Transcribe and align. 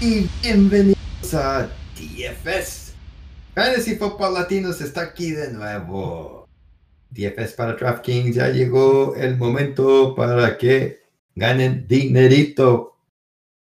y 0.00 0.26
bienvenidos 0.42 1.34
a 1.34 1.68
DFS. 1.96 2.94
Fantasy 3.54 3.96
Football 3.96 4.34
Latinos 4.34 4.80
está 4.80 5.02
aquí 5.02 5.30
de 5.32 5.52
nuevo. 5.52 6.46
DFS 7.10 7.54
para 7.54 7.74
DraftKings, 7.74 8.34
ya 8.34 8.48
llegó 8.48 9.14
el 9.16 9.36
momento 9.36 10.14
para 10.14 10.58
que 10.58 11.00
ganen 11.34 11.86
dinerito. 11.88 12.96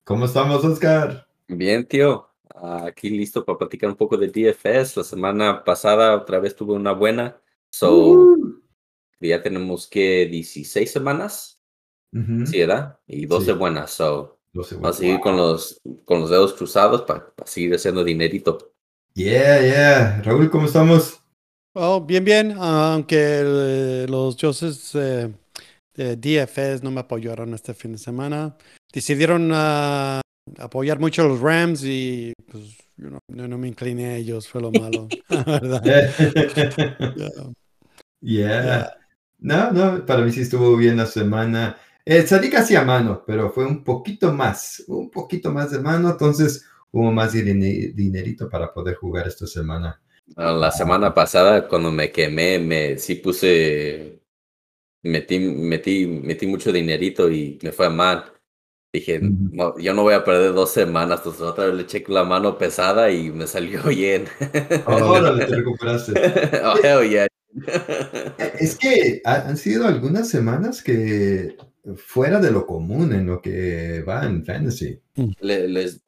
¿Cómo 0.05 0.25
estamos, 0.25 0.65
Oscar? 0.65 1.29
Bien, 1.49 1.87
tío. 1.87 2.29
Aquí 2.55 3.11
listo 3.11 3.45
para 3.45 3.59
platicar 3.59 3.91
un 3.91 3.97
poco 3.97 4.17
de 4.17 4.29
DFS. 4.29 4.97
La 4.97 5.05
semana 5.05 5.63
pasada 5.65 6.17
otra 6.17 6.41
vez 6.41 6.57
tuve 6.57 6.73
una 6.75 6.93
buena. 6.93 7.37
So, 7.71 7.93
Uh, 7.93 8.63
ya 9.21 9.43
tenemos 9.43 9.87
que 9.87 10.27
16 10.27 10.91
semanas. 10.91 11.61
ujú. 12.13 12.47
Sí, 12.47 12.61
¿verdad? 12.61 12.99
Y 13.07 13.27
12 13.27 13.53
Sí. 13.53 13.59
buenas. 13.59 13.91
So, 13.91 14.34
Doce 14.55 14.77
vamos 14.77 14.97
a 14.97 15.01
seguir 15.01 15.19
con 15.19 15.37
los, 15.37 15.81
con 16.05 16.21
los 16.21 16.31
dedos 16.31 16.53
cruzados 16.53 17.03
para 17.03 17.27
seguir 17.45 17.75
haciendo 17.75 18.05
dinerito. 18.05 18.73
Yeah, 19.13 19.61
yeah. 19.61 20.23
Raúl, 20.23 20.49
¿cómo 20.49 20.67
estamos? 20.67 21.21
Oh, 21.75 22.01
bien, 22.01 22.25
bien, 22.25 22.53
aunque 22.57 23.17
eh, 23.19 24.07
los 24.09 24.37
dioses 24.37 24.95
eh, 24.95 25.33
de 25.97 26.17
DFS 26.17 26.85
no 26.85 26.93
me 26.93 27.01
apoyaron 27.01 27.53
este 27.53 27.75
fin 27.75 27.93
de 27.93 27.99
semana. 27.99 28.57
Decidieron 28.93 29.51
ah, 29.53 30.21
apoyar 30.59 31.01
mucho 31.01 31.23
a 31.23 31.29
los 31.29 31.41
Rams 31.41 31.83
y 31.83 32.33
pues 32.49 32.79
you 32.97 33.09
know, 33.09 33.19
no, 33.33 33.49
no 33.49 33.59
me 33.59 33.67
incliné 33.67 34.07
a 34.07 34.17
ellos, 34.19 34.47
fue 34.47 34.63
lo 34.63 34.71
malo. 34.71 35.09
¿verdad? 35.29 35.83
Yeah. 35.83 37.15
Yeah. 37.17 37.43
Yeah. 38.21 38.97
No, 39.41 39.73
no, 39.73 40.07
para 40.07 40.23
mí 40.23 40.31
sí 40.31 40.43
estuvo 40.43 40.77
bien 40.77 40.97
la 40.97 41.07
semana. 41.07 41.77
Eh, 42.07 42.27
salí 42.27 42.51
casi 42.51 42.77
a 42.77 42.85
mano, 42.85 43.23
pero 43.27 43.51
fue 43.51 43.65
un 43.65 43.83
poquito 43.83 44.33
más, 44.33 44.85
un 44.89 45.11
poquito 45.11 45.51
más 45.53 45.71
de 45.71 45.79
mano, 45.81 46.11
entonces 46.11 46.67
hubo 46.91 47.11
más 47.11 47.33
dine- 47.33 47.93
dinerito 47.95 48.49
para 48.49 48.73
poder 48.73 48.97
jugar 48.97 49.27
esta 49.27 49.47
semana. 49.47 50.01
La 50.37 50.71
semana 50.71 51.13
pasada, 51.15 51.69
cuando 51.69 51.91
me 51.91 52.11
quemé, 52.11 52.59
me 52.59 52.99
sí 52.99 53.17
puse. 53.17 54.21
Metí, 55.03 55.39
metí, 55.39 56.07
metí 56.07 56.47
mucho 56.47 56.73
dinerito 56.73 57.31
y 57.31 57.59
me 57.63 57.73
fue 57.73 57.91
mal. 57.91 58.33
Dije, 58.93 59.21
no, 59.21 59.79
yo 59.79 59.93
no 59.93 60.03
voy 60.03 60.15
a 60.15 60.25
perder 60.25 60.55
dos 60.55 60.71
semanas. 60.73 61.19
Entonces 61.21 61.43
otra 61.43 61.67
vez 61.67 61.75
le 61.75 61.83
eché 61.83 62.05
la 62.09 62.25
mano 62.25 62.57
pesada 62.59 63.11
y 63.11 63.31
me 63.31 63.47
salió 63.47 63.83
bien. 63.89 64.27
Órale, 64.87 65.45
te 65.47 65.57
recuperaste. 65.57 66.13
oh, 66.65 66.77
hell 66.83 67.09
yeah. 67.11 67.27
Es 68.59 68.77
que 68.77 69.21
ha- 69.25 69.47
han 69.49 69.57
sido 69.57 69.87
algunas 69.87 70.29
semanas 70.29 70.83
que 70.83 71.57
fuera 71.97 72.41
de 72.41 72.51
lo 72.51 72.67
común 72.67 73.13
en 73.13 73.27
lo 73.27 73.41
que 73.41 74.03
va 74.03 74.25
en 74.25 74.45
fantasy. 74.45 75.01
Le- 75.41 75.69
les, 75.69 76.03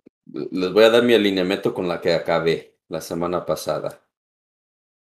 les 0.51 0.73
voy 0.73 0.85
a 0.85 0.91
dar 0.91 1.03
mi 1.03 1.15
alineamiento 1.15 1.73
con 1.75 1.87
la 1.89 2.01
que 2.01 2.13
acabé 2.15 2.77
la 2.89 3.01
semana 3.01 3.45
pasada. 3.45 4.03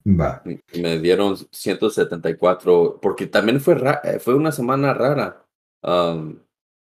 Va. 0.07 0.43
Me 0.79 0.99
dieron 0.99 1.35
174, 1.51 2.99
porque 3.01 3.25
también 3.27 3.59
fue, 3.59 3.75
ra- 3.75 4.01
eh, 4.03 4.19
fue 4.19 4.35
una 4.35 4.51
semana 4.51 4.93
rara. 4.93 5.45
Um, 5.83 6.39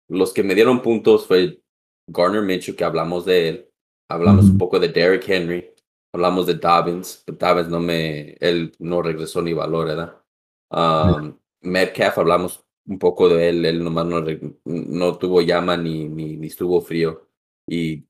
los 0.09 0.33
que 0.33 0.43
me 0.43 0.55
dieron 0.55 0.81
puntos 0.81 1.27
fue 1.27 1.61
Garner 2.07 2.41
Mitchell, 2.41 2.75
que 2.75 2.83
hablamos 2.85 3.25
de 3.25 3.49
él. 3.49 3.69
Hablamos 4.09 4.45
un 4.45 4.57
poco 4.57 4.79
de 4.79 4.89
Derrick 4.89 5.27
Henry. 5.27 5.73
Hablamos 6.13 6.45
de 6.47 6.55
Dobbins. 6.55 7.23
pero 7.25 7.37
Dobbins 7.37 7.69
no 7.69 7.79
me, 7.79 8.33
él 8.39 8.73
no 8.79 9.01
regresó 9.01 9.41
ni 9.41 9.53
valor, 9.53 9.87
¿verdad? 9.87 10.17
Um, 10.69 11.37
Metcalf, 11.61 12.17
hablamos 12.17 12.63
un 12.87 12.99
poco 12.99 13.29
de 13.29 13.49
él. 13.49 13.65
Él 13.65 13.83
nomás 13.83 14.05
no, 14.05 14.21
no 14.65 15.17
tuvo 15.17 15.41
llama 15.41 15.77
ni, 15.77 16.07
ni, 16.09 16.37
ni 16.37 16.47
estuvo 16.47 16.81
frío. 16.81 17.27
Y 17.67 18.05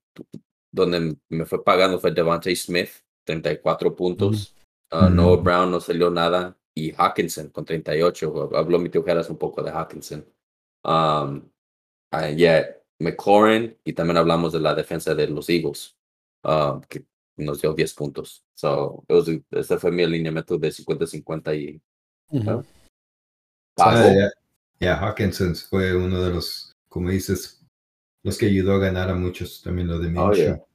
donde 0.71 1.17
me 1.29 1.45
fue 1.45 1.63
pagando 1.63 1.99
fue 1.99 2.11
Devontae 2.11 2.55
Smith, 2.55 2.89
34 3.25 3.95
puntos. 3.95 4.55
Uh, 4.91 5.09
Noah 5.09 5.33
Ujú. 5.35 5.43
Brown 5.43 5.71
no 5.71 5.79
salió 5.79 6.09
nada. 6.09 6.57
Y 6.73 6.91
Hawkinson 6.97 7.49
con 7.49 7.65
38. 7.65 8.49
Habló 8.55 8.79
mi 8.79 8.89
tío 8.89 9.03
Geras 9.03 9.29
un 9.29 9.37
poco 9.37 9.61
de 9.61 9.71
Hawkinson. 9.71 10.25
Um, 10.83 11.49
ah, 12.11 12.29
yeah, 12.35 12.65
McLaurin. 12.99 13.77
Y 13.83 13.93
también 13.93 14.17
hablamos 14.17 14.53
de 14.53 14.59
la 14.59 14.73
defensa 14.73 15.13
de 15.15 15.27
los 15.27 15.49
Eagles. 15.49 15.95
um, 16.43 16.81
que 16.89 17.05
nos 17.37 17.61
dio 17.61 17.73
10 17.73 17.93
puntos. 17.93 18.43
So, 18.55 19.03
was- 19.07 19.27
ese 19.51 19.77
fue 19.77 19.91
mi 19.91 20.03
alineamiento 20.03 20.57
de 20.57 20.71
50-50 20.71 21.53
y. 21.55 21.81
Ah, 22.47 22.63
pago. 23.75 24.09
ya, 24.13 24.29
ya, 24.81 24.97
Hawkinson 24.97 25.55
fue 25.55 25.95
uno 25.95 26.21
de 26.21 26.31
los, 26.31 26.73
como 26.89 27.09
dices, 27.09 27.61
los 28.23 28.37
que 28.37 28.47
ayudó 28.47 28.73
a 28.73 28.79
ganar 28.79 29.09
a 29.09 29.15
muchos, 29.15 29.61
también 29.63 29.87
lo 29.87 29.99
de 29.99 30.07
Oh, 30.19 30.29
Minshew. 30.29 30.35
yeah. 30.35 30.65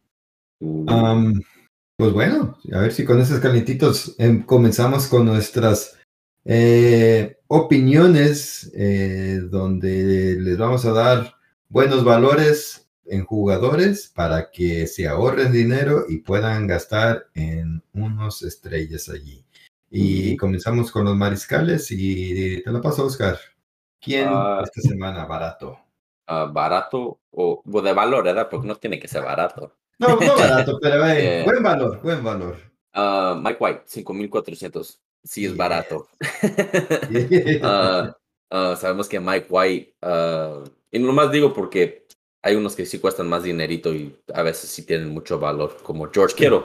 Am, 0.89 1.43
pues 1.99 2.13
bueno, 2.13 2.59
a 2.73 2.81
ver 2.81 2.93
si 2.93 3.05
con 3.05 3.21
esos 3.21 3.41
calientitos 3.41 4.15
em, 4.19 4.45
comenzamos 4.45 5.07
con 5.09 5.27
nuestras 5.27 5.99
eh, 6.45 7.39
opiniones, 7.49 8.71
eh, 8.75 9.41
donde 9.51 10.37
les 10.41 10.57
vamos 10.57 10.85
a 10.85 10.93
dar 10.93 11.35
buenos 11.69 12.05
valores 12.05 12.89
en 13.07 13.25
jugadores 13.25 14.11
para 14.15 14.51
que 14.51 14.87
se 14.87 15.07
ahorren 15.09 15.53
dinero 15.53 16.05
y 16.09 16.19
puedan 16.19 16.67
gastar 16.67 17.27
en 17.35 17.83
unos 17.93 18.43
estrellas 18.43 19.09
allí. 19.09 19.45
Y 19.91 20.37
comenzamos 20.37 20.91
con 20.91 21.05
los 21.05 21.17
mariscales 21.17 21.91
y 21.91 22.63
te 22.63 22.71
lo 22.71 22.81
paso, 22.81 23.07
Oscar. 23.07 23.39
¿Quién 24.01 24.29
Ah. 24.31 24.61
esta 24.65 24.81
semana 24.81 25.25
barato? 25.27 25.79
ah, 26.29 26.45
barato 26.53 27.21
o 27.31 27.63
o 27.65 27.83
de 27.83 27.93
valor, 27.93 28.25
¿verdad? 28.25 28.49
Porque 28.51 28.67
no 28.67 28.75
tiene 28.77 28.99
que 28.99 29.09
ser 29.09 29.23
barato. 29.23 29.73
No, 29.99 30.09
no 30.17 30.35
barato, 30.37 30.79
pero 30.83 31.07
eh, 31.07 31.41
Eh. 31.41 31.45
buen 31.45 31.63
valor, 31.63 32.01
buen 32.03 32.23
valor. 32.25 32.57
Ah, 32.93 33.39
Mike 33.41 33.59
White, 33.61 33.83
5400. 33.87 35.01
Sí 35.25 35.45
es 35.45 35.51
Yes. 35.53 35.57
barato. 35.59 36.09
Sabemos 38.77 39.09
que 39.09 39.21
Mike 39.21 39.47
White, 39.51 39.95
y 40.93 40.99
nomás 40.99 41.31
digo 41.31 41.53
porque 41.53 42.07
hay 42.43 42.55
unos 42.57 42.77
que 42.77 42.87
sí 42.87 42.99
cuestan 43.01 43.29
más 43.29 43.43
dinerito 43.43 43.93
y 43.93 44.17
a 44.33 44.43
veces 44.43 44.71
sí 44.71 44.85
tienen 44.87 45.11
mucho 45.11 45.39
valor, 45.39 45.77
como 45.83 46.09
George 46.13 46.37
Kittle. 46.37 46.63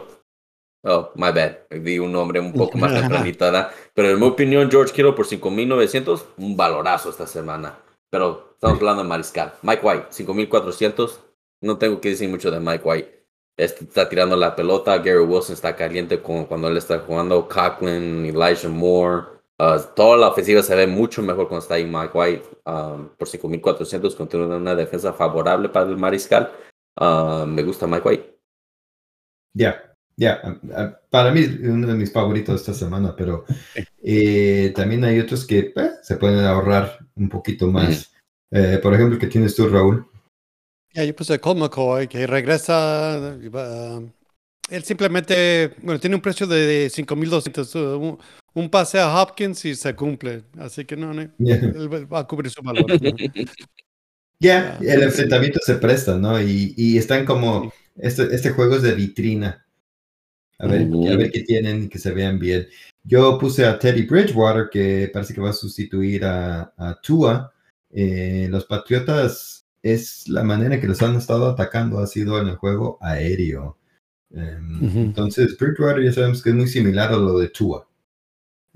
Oh, 0.83 1.11
my 1.15 1.31
bad. 1.31 1.57
Di 1.69 1.99
un 1.99 2.11
nombre 2.11 2.39
un 2.39 2.53
poco 2.53 2.77
más 2.77 2.93
tempranito. 2.99 3.45
Pero 3.93 4.09
en 4.09 4.19
mi 4.19 4.25
opinión, 4.25 4.69
George 4.69 4.93
Kittle 4.93 5.13
por 5.13 5.25
5900, 5.25 6.25
un 6.37 6.57
valorazo 6.57 7.09
esta 7.09 7.27
semana. 7.27 7.77
Pero 8.09 8.53
estamos 8.53 8.79
hablando 8.79 9.03
de 9.03 9.09
mariscal. 9.09 9.53
Mike 9.61 9.85
White, 9.85 10.05
5400. 10.09 11.19
No 11.61 11.77
tengo 11.77 12.01
que 12.01 12.09
decir 12.09 12.29
mucho 12.29 12.49
de 12.49 12.59
Mike 12.59 12.81
White. 12.83 13.25
Este 13.57 13.83
está 13.83 14.09
tirando 14.09 14.35
la 14.35 14.55
pelota. 14.55 14.97
Gary 14.97 15.19
Wilson 15.19 15.53
está 15.53 15.75
caliente 15.75 16.21
con, 16.21 16.45
cuando 16.45 16.67
él 16.67 16.77
está 16.77 16.99
jugando. 16.99 17.47
Coughlin, 17.47 18.25
Elijah 18.25 18.69
Moore. 18.69 19.27
Uh, 19.59 19.79
toda 19.95 20.17
la 20.17 20.29
ofensiva 20.29 20.63
se 20.63 20.75
ve 20.75 20.87
mucho 20.87 21.21
mejor 21.21 21.47
cuando 21.47 21.61
está 21.61 21.75
ahí 21.75 21.85
Mike 21.85 22.11
White. 22.17 22.43
Um, 22.65 23.09
por 23.09 23.27
5400 23.27 24.15
continúa 24.15 24.57
una 24.57 24.73
defensa 24.73 25.13
favorable 25.13 25.69
para 25.69 25.87
el 25.87 25.97
mariscal. 25.97 26.51
Uh, 26.99 27.45
me 27.45 27.61
gusta 27.61 27.85
Mike 27.85 28.07
White. 28.07 28.39
Ya, 29.53 29.90
ya. 30.17 30.39
ah, 30.43 30.59
ah, 30.75 30.99
Para 31.09 31.31
mí 31.31 31.43
uno 31.63 31.87
de 31.87 31.93
mis 31.95 32.11
favoritos 32.11 32.61
esta 32.61 32.73
semana, 32.73 33.15
pero 33.15 33.45
eh, 34.03 34.71
también 34.75 35.03
hay 35.03 35.19
otros 35.19 35.45
que 35.45 35.73
eh, 35.75 35.91
se 36.03 36.17
pueden 36.17 36.39
ahorrar 36.45 36.99
un 37.15 37.29
poquito 37.29 37.67
más. 37.67 38.11
Eh, 38.51 38.79
por 38.81 38.93
ejemplo, 38.93 39.17
que 39.17 39.27
tienes 39.27 39.55
tú, 39.55 39.67
Raúl. 39.67 40.05
Ya, 40.93 41.05
yo 41.05 41.15
puse 41.15 41.39
Colt 41.39 41.57
McCoy, 41.59 42.07
que 42.07 42.27
regresa. 42.27 43.15
ah, 43.53 44.01
él 44.69 44.83
simplemente, 44.83 45.75
bueno, 45.81 45.99
tiene 45.99 46.15
un 46.15 46.21
precio 46.21 46.47
de 46.47 46.89
5.200. 46.89 47.75
uh, 47.75 47.97
Un, 47.99 48.19
un 48.53 48.69
pase 48.69 48.99
a 48.99 49.21
Hopkins 49.21 49.63
y 49.65 49.75
se 49.75 49.95
cumple. 49.95 50.43
Así 50.57 50.85
que 50.85 50.95
no, 50.97 51.13
no, 51.13 51.29
Ya, 51.37 51.55
él 51.55 52.11
va 52.11 52.19
a 52.19 52.27
cubrir 52.27 52.51
su 52.51 52.61
valor. 52.61 52.85
¿no? 53.01 53.11
Ya, 54.39 54.77
Ya, 54.79 54.93
el 54.95 54.99
sí. 54.99 55.05
enfrentamiento 55.05 55.59
se 55.63 55.75
presta, 55.75 56.17
¿no? 56.17 56.41
Y, 56.41 56.73
y 56.75 56.97
están 56.97 57.25
como, 57.25 57.71
este, 57.95 58.33
este 58.33 58.49
juego 58.51 58.75
es 58.75 58.81
de 58.81 58.95
vitrina. 58.95 59.65
A 60.61 60.67
ver, 60.67 60.81
a 60.83 61.17
ver 61.17 61.31
qué 61.31 61.41
tienen 61.41 61.83
y 61.83 61.89
que 61.89 61.97
se 61.97 62.11
vean 62.11 62.37
bien. 62.37 62.67
Yo 63.03 63.39
puse 63.39 63.65
a 63.65 63.79
Teddy 63.79 64.03
Bridgewater, 64.03 64.69
que 64.69 65.09
parece 65.11 65.33
que 65.33 65.41
va 65.41 65.49
a 65.49 65.53
sustituir 65.53 66.23
a, 66.23 66.73
a 66.77 67.01
Tua. 67.01 67.51
Eh, 67.89 68.47
los 68.49 68.65
Patriotas 68.65 69.65
es 69.81 70.27
la 70.29 70.43
manera 70.43 70.79
que 70.79 70.87
los 70.87 71.01
han 71.01 71.15
estado 71.15 71.49
atacando, 71.49 71.99
ha 71.99 72.05
sido 72.05 72.39
en 72.39 72.49
el 72.49 72.57
juego 72.57 72.99
aéreo. 73.01 73.79
Em. 74.29 74.97
Entonces, 74.97 75.57
Bridgewater 75.57 76.03
ya 76.03 76.13
sabemos 76.13 76.43
que 76.43 76.51
es 76.51 76.55
muy 76.55 76.67
similar 76.67 77.11
a 77.11 77.17
lo 77.17 77.39
de 77.39 77.49
Tua. 77.49 77.87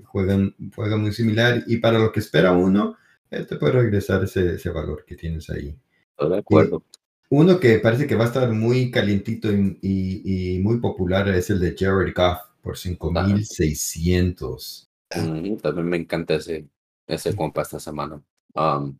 Juegan, 0.04 0.54
juegan 0.74 1.00
muy 1.00 1.12
similar 1.12 1.62
y 1.68 1.76
para 1.76 2.00
lo 2.00 2.10
que 2.10 2.20
espera 2.20 2.52
uno, 2.52 2.96
él 3.30 3.46
te 3.46 3.56
puede 3.56 3.74
regresar 3.74 4.24
ese, 4.24 4.54
ese 4.54 4.70
valor 4.70 5.04
que 5.06 5.14
tienes 5.14 5.48
ahí. 5.50 5.78
De 6.18 6.38
acuerdo. 6.38 6.82
Uno 7.30 7.58
que 7.58 7.78
parece 7.80 8.06
que 8.06 8.14
va 8.14 8.24
a 8.24 8.28
estar 8.28 8.50
muy 8.52 8.90
calientito 8.90 9.50
y, 9.52 9.78
y- 9.82 10.54
y 10.56 10.58
muy 10.60 10.78
popular 10.80 11.28
es 11.28 11.50
el 11.50 11.60
de 11.60 11.74
Jared 11.76 12.14
Goff 12.14 12.38
por 12.62 12.76
5600. 12.76 14.88
Ujú, 15.14 15.56
También 15.58 15.88
me 15.88 15.96
encanta 15.96 16.34
ese, 16.34 16.66
ese 17.06 17.34
compa 17.34 17.62
esta 17.62 17.80
semana. 17.80 18.22
Um, 18.54 18.96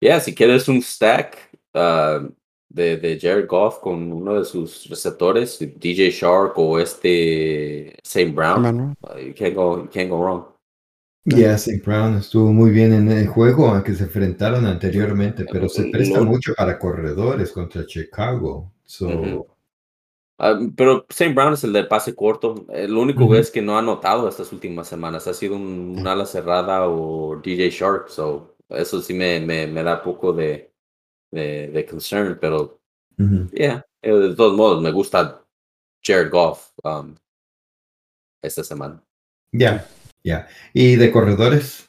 yeah, 0.00 0.20
si 0.20 0.34
quieres 0.34 0.68
un 0.68 0.80
stack, 0.82 1.50
uh, 1.74 2.28
de, 2.68 2.96
de 2.96 3.18
Jared 3.20 3.46
Goff 3.46 3.78
con 3.78 4.12
uno 4.12 4.34
de 4.38 4.44
sus 4.44 4.88
receptores, 4.88 5.58
DJ 5.60 6.10
Shark 6.10 6.58
o 6.58 6.78
este 6.80 7.96
St. 8.02 8.34
Brown, 8.34 8.64
uh, 9.02 9.18
you 9.18 9.32
can't 9.34 9.54
go, 9.54 9.84
you 9.84 9.88
can't 9.90 10.10
go 10.10 10.20
wrong. 10.22 10.46
Yeah, 11.24 11.54
St. 11.54 11.82
Brown 11.84 12.16
estuvo 12.16 12.52
muy 12.52 12.70
bien 12.70 12.92
en 12.92 13.10
el 13.10 13.26
juego 13.28 13.70
a 13.70 13.82
que 13.82 13.94
se 13.94 14.04
enfrentaron 14.04 14.66
anteriormente, 14.66 15.46
pero 15.50 15.68
se 15.68 15.84
presta 15.84 16.20
mucho 16.22 16.52
para 16.54 16.78
corredores 16.78 17.50
contra 17.50 17.86
Chicago. 17.86 18.72
So, 18.84 19.46
Ah, 20.38 20.58
pero 20.76 21.06
St. 21.08 21.32
Brown 21.32 21.54
es 21.54 21.62
el 21.64 21.72
de 21.72 21.84
pase 21.84 22.14
corto. 22.14 22.66
El 22.68 22.96
único 22.96 23.34
es 23.34 23.50
que 23.50 23.62
no 23.62 23.78
ha 23.78 23.82
notado 23.82 24.28
estas 24.28 24.52
últimas 24.52 24.88
semanas. 24.88 25.28
Ha 25.28 25.34
sido 25.34 25.54
un, 25.54 26.04
ala 26.06 26.26
cerrada 26.26 26.88
o 26.88 27.36
DJ 27.36 27.70
Shark. 27.70 28.08
So, 28.08 28.56
eso 28.68 29.00
sí 29.00 29.14
me, 29.14 29.40
me, 29.40 29.66
me 29.66 29.82
da 29.82 30.02
poco 30.02 30.32
de, 30.32 30.72
de, 31.30 31.68
de 31.68 31.86
concern. 31.86 32.38
Pero, 32.40 32.80
yeah, 33.52 33.86
eh, 34.02 34.12
de 34.12 34.34
todos 34.34 34.56
modos, 34.56 34.82
me 34.82 34.90
gusta 34.90 35.44
Jared 36.02 36.30
Goff 36.30 36.72
um, 36.82 37.14
esta 38.42 38.64
semana. 38.64 39.00
Ya, 39.52 39.86
ya. 40.24 40.48
¿Y 40.72 40.96
de 40.96 41.12
corredores? 41.12 41.88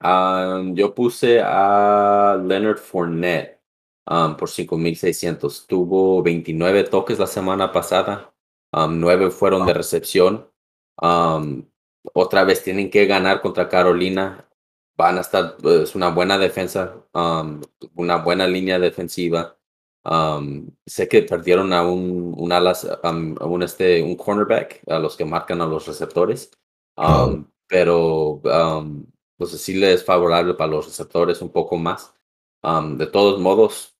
Um, 0.00 0.74
yo 0.74 0.94
puse 0.94 1.40
a 1.42 2.38
Leonard 2.44 2.78
Fournette. 2.78 3.58
Um, 4.10 4.36
por 4.36 4.48
5.600. 4.48 5.66
Tuvo 5.66 6.22
29 6.22 6.84
toques 6.84 7.18
la 7.18 7.26
semana 7.26 7.72
pasada, 7.72 8.32
um, 8.72 8.98
9 8.98 9.30
fueron 9.30 9.66
de 9.66 9.74
recepción. 9.74 10.50
Um, 11.02 11.68
otra 12.14 12.44
vez 12.44 12.62
tienen 12.62 12.90
que 12.90 13.06
ganar 13.06 13.42
contra 13.42 13.68
Carolina. 13.68 14.48
Van 14.96 15.18
a 15.18 15.20
estar, 15.20 15.56
es 15.62 15.94
una 15.94 16.10
buena 16.10 16.38
defensa, 16.38 17.06
una 17.94 18.16
buena 18.16 18.46
línea 18.48 18.78
defensiva. 18.78 19.58
sé 20.86 21.08
que 21.08 21.22
perdieron 21.22 21.72
a 21.72 21.82
un, 21.86 22.34
un 22.36 22.52
alas, 22.52 22.88
un, 23.04 23.62
este, 23.62 24.02
un 24.02 24.16
cornerback, 24.16 24.82
a 24.88 24.98
los 24.98 25.16
que 25.16 25.24
marcan 25.24 25.60
a 25.60 25.66
los 25.66 25.86
receptores. 25.86 26.50
Oh. 26.98 27.44
Pero 27.68 28.40
pues 29.36 29.50
sí 29.52 29.74
les 29.74 30.00
es 30.00 30.04
favorable 30.04 30.54
para 30.54 30.72
los 30.72 30.86
receptores 30.86 31.40
un 31.40 31.50
poco 31.50 31.76
más. 31.76 32.14
de 32.62 33.06
todos 33.06 33.40
modos, 33.40 33.96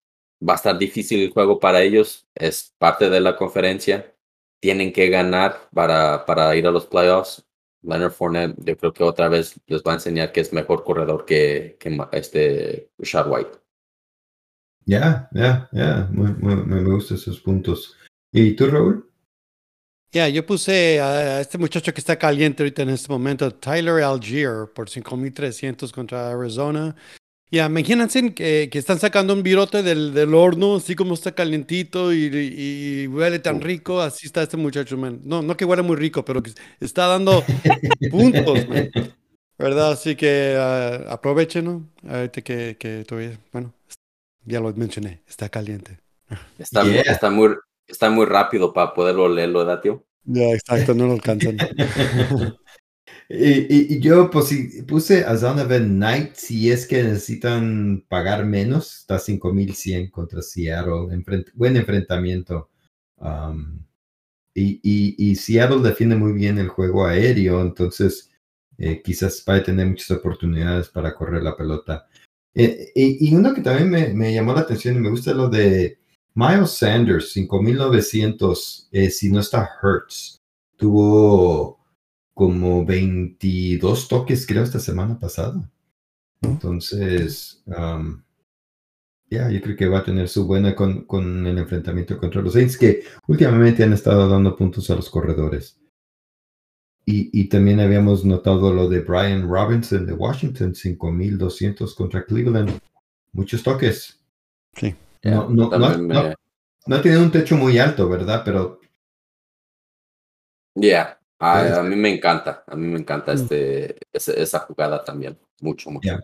va 0.47 0.55
a 0.55 0.56
estar 0.56 0.79
difícil 0.79 1.21
el 1.21 1.31
juego 1.33 1.59
para 1.59 1.83
ellos, 1.83 2.27
es 2.35 2.75
parte 2.79 3.11
de 3.11 3.21
la 3.21 3.37
conferencia, 3.37 4.15
tienen 4.61 4.93
que 4.93 5.09
ganar 5.09 5.69
para, 5.73 6.27
para 6.27 6.55
ir 6.56 6.67
a 6.67 6.71
los 6.71 6.87
playoffs. 6.87 7.45
Leonard 7.83 8.12
Fournette, 8.12 8.56
yo 8.65 8.77
creo 8.77 8.93
que 8.93 9.05
otra 9.05 9.29
vez 9.29 9.61
les 9.67 9.83
va 9.83 9.93
a 9.93 9.94
enseñar 9.94 10.33
que 10.33 10.41
es 10.41 10.53
mejor 10.53 10.83
corredor 10.83 11.25
que, 11.25 11.77
que 11.79 11.97
este 12.12 12.91
Shad 12.99 13.31
White. 13.31 13.51
Ya, 14.85 15.29
ya, 15.33 15.69
ya, 15.71 16.09
me 16.11 16.83
gustan 16.83 17.19
esos 17.19 17.41
puntos. 17.41 17.97
¿Y 18.33 18.56
tú, 18.56 18.67
Raúl? 18.67 19.07
Ya, 20.10 20.28
yo 20.28 20.46
puse 20.46 21.00
a 21.00 21.40
este 21.40 21.58
muchacho 21.58 21.93
que 21.93 22.00
está 22.00 22.19
caliente 22.19 22.62
ahorita 22.62 22.82
en 22.82 22.90
este 22.90 23.08
momento, 23.10 23.52
Tyler 23.52 24.02
Algier, 24.02 24.66
por 24.75 24.88
5.300 24.88 25.93
contra 25.93 26.31
Arizona. 26.31 26.96
Ya, 27.50 27.66
imagínense 27.66 28.34
que, 28.34 28.69
que, 28.70 28.78
están 28.78 28.99
sacando 28.99 29.32
un 29.32 29.43
virote 29.43 29.82
del, 29.82 30.12
del, 30.12 30.34
horno, 30.34 30.76
así 30.76 30.94
como 30.94 31.14
está 31.14 31.32
calientito 31.32 32.12
y, 32.12 32.26
y, 32.26 33.06
huele 33.06 33.38
tan 33.38 33.60
rico, 33.60 34.02
así 34.02 34.26
está 34.26 34.43
este 34.43 34.58
muchacho, 34.58 34.99
man. 34.99 35.20
No, 35.25 35.40
no 35.40 35.56
que 35.56 35.64
huele 35.64 35.82
muy 35.82 35.96
rico, 35.96 36.25
pero 36.25 36.43
que 36.43 36.52
está 36.81 37.06
dando 37.06 37.43
puntos, 38.10 38.69
man. 38.69 38.90
¿Verdad? 39.58 39.93
Así 39.93 40.14
que 40.14 40.56
uh, 40.56 41.10
aprovechen, 41.10 41.64
¿no? 41.64 41.88
Ahorita 42.06 42.43
que, 42.43 42.76
que 42.78 43.05
todavía, 43.05 43.38
bueno, 43.52 43.75
ya 44.44 44.60
lo 44.60 44.72
mencioné, 44.75 45.22
está 45.26 45.49
caliente. 45.49 45.99
Está, 46.58 46.82
está, 46.87 47.31
muy, 47.31 47.55
está 47.88 48.11
muy 48.11 48.26
rápido 48.26 48.73
para 48.73 48.94
poderlo 48.94 49.29
leerlo, 49.29 49.61
¿verdad, 49.61 49.81
tío? 49.81 50.05
Ya, 50.25 50.52
exacto, 50.52 50.94
no 50.94 51.06
lo 51.06 51.14
alcanzan. 51.14 51.56
Y, 53.31 54.00
yo 54.00 54.31
pues, 54.31 54.55
puse 54.87 55.23
a 55.25 55.37
Zonovan 55.37 55.96
Knight 55.96 56.35
si 56.35 56.70
es 56.70 56.87
que 56.87 57.02
necesitan 57.02 58.02
pagar 58.08 58.46
menos, 58.46 59.00
está 59.00 59.19
5100 59.19 60.11
contra 60.11 60.40
Seattle, 60.40 61.23
buen 61.55 61.76
enfrentamiento. 61.76 62.70
Um, 63.17 63.85
y, 64.55 64.81
y, 64.82 65.37
Seattle 65.37 65.82
defiende 65.82 66.17
muy 66.17 66.32
bien 66.32 66.58
el 66.58 66.69
juego 66.69 67.06
aéreo, 67.06 67.61
entonces 67.61 68.31
eh, 68.79 69.02
quizás 69.02 69.44
va 69.49 69.56
a 69.56 69.62
tener 69.62 69.87
muchas 69.87 70.11
oportunidades 70.11 70.88
para 70.88 71.14
correr 71.14 71.43
la 71.43 71.56
pelota. 71.56 72.08
Eh, 72.55 72.93
y, 72.94 73.34
uno 73.34 73.55
que 73.55 73.61
también 73.61 73.91
me, 73.91 74.08
me, 74.14 74.32
llamó 74.32 74.55
la 74.55 74.61
atención 74.61 74.96
y 74.96 75.00
me 75.00 75.11
gusta 75.11 75.34
lo 75.34 75.49
de 75.49 75.99
Miles 76.38 76.70
Sanders, 76.70 77.32
5900, 77.32 78.88
eh, 78.93 79.11
si 79.11 79.29
no 79.29 79.40
está 79.40 79.69
Hertz. 79.82 80.40
Tuvo 80.76 81.81
como 82.32 82.87
22 82.87 84.06
toques, 84.06 84.46
creo, 84.46 84.62
esta 84.62 84.79
semana 84.79 85.19
pasada. 85.19 85.69
Entonces, 86.40 87.64
ya, 87.67 89.50
yo 89.50 89.61
creo 89.61 89.76
que 89.76 89.88
va 89.88 89.99
a 89.99 90.05
tener 90.05 90.29
su 90.29 90.46
buena 90.46 90.76
con, 90.76 91.06
con, 91.06 91.44
el 91.44 91.58
enfrentamiento 91.58 92.17
contra 92.19 92.41
los 92.41 92.52
Saints, 92.52 92.79
que 92.79 93.02
últimamente 93.26 93.82
han 93.82 93.93
estado 93.93 94.29
dando 94.29 94.55
puntos 94.55 94.88
a 94.91 94.94
los 94.94 95.11
corredores. 95.11 95.81
Y, 97.05 97.31
y 97.32 97.49
también 97.49 97.81
habíamos 97.81 98.25
notado 98.25 98.73
lo 98.73 98.88
de 98.88 99.00
Brian 99.00 99.49
Robinson 99.49 100.06
de 100.06 100.12
Washington, 100.12 100.73
5200 100.73 101.93
contra 101.96 102.25
Cleveland. 102.25 102.79
Muchos 103.32 103.64
toques. 103.64 104.20
Sí. 104.76 104.94
No, 105.23 105.49
no, 105.49 105.70
no, 105.70 106.35
no, 106.87 107.00
tiene 107.00 107.19
un 107.19 107.31
techo 107.31 107.56
muy 107.56 107.79
alto, 107.79 108.09
¿verdad? 108.09 108.43
Pero. 108.44 108.81
Ya. 110.75 111.19
A, 111.41 111.82
mí 111.82 111.94
me 111.94 112.12
encanta, 112.12 112.65
a 112.67 112.75
mí 112.75 112.88
me 112.88 112.99
encanta 112.99 113.32
mm. 113.32 113.37
este, 113.37 113.97
esa, 114.12 114.59
jugada 114.61 115.05
también, 115.05 115.38
mucho, 115.61 115.88
mucho. 115.91 116.19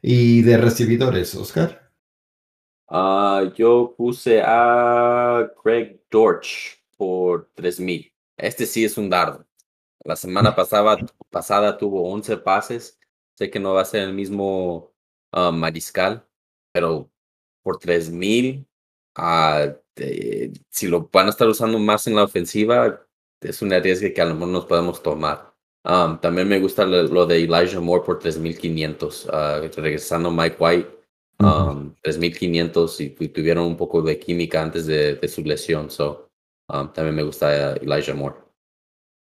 ¿Y 0.00 0.42
de 0.42 0.56
recibidores, 0.56 1.34
Oscar? 1.34 1.90
Uh, 2.88 3.52
yo 3.54 3.94
puse 3.96 4.40
a 4.44 5.50
Greg 5.62 6.00
Dorch 6.08 6.80
por 6.96 7.50
3000. 7.54 8.12
Este 8.36 8.64
sí 8.64 8.84
es 8.84 8.96
un 8.96 9.10
dardo. 9.10 9.44
La 10.04 10.14
semana 10.14 10.54
pasada, 10.54 10.96
pasada 11.30 11.76
tuvo 11.76 12.08
11 12.10 12.36
pases. 12.38 12.98
Sé 13.34 13.50
que 13.50 13.58
no 13.58 13.74
va 13.74 13.82
a 13.82 13.84
ser 13.84 14.02
el 14.04 14.14
mismo 14.14 14.94
uh, 15.32 15.52
mariscal, 15.52 16.26
pero 16.72 17.10
por 17.68 17.78
3000, 17.78 18.66
uh, 19.18 19.74
si 20.70 20.86
lo 20.86 21.10
van 21.12 21.26
a 21.26 21.30
estar 21.30 21.46
usando 21.46 21.78
más 21.78 22.06
en 22.06 22.16
la 22.16 22.24
ofensiva, 22.24 23.06
es 23.42 23.60
un 23.60 23.70
riesgo 23.70 24.08
que 24.14 24.22
a 24.22 24.24
lo 24.24 24.34
mejor 24.34 24.48
nos 24.48 24.64
podemos 24.64 25.02
tomar. 25.02 25.52
Um, 25.84 26.18
también 26.18 26.48
me 26.48 26.60
gusta 26.60 26.86
lo, 26.86 27.26
de 27.26 27.44
Elijah 27.44 27.80
Moore 27.80 28.04
por 28.06 28.18
3.500, 28.20 29.26
uh, 29.26 29.80
regresando 29.82 30.30
Mike 30.30 30.56
White, 30.58 30.88
um, 31.40 31.94
3.500 32.02 33.00
y, 33.20 33.28
tuvieron 33.28 33.66
un 33.66 33.76
poco 33.76 34.00
de 34.00 34.18
química 34.18 34.62
antes 34.62 34.86
de, 34.86 35.28
su 35.28 35.42
lesión. 35.42 35.90
So, 35.90 36.30
um, 36.72 36.90
también 36.90 37.16
me 37.16 37.22
gusta 37.22 37.74
Elijah 37.76 38.14
Moore. 38.14 38.36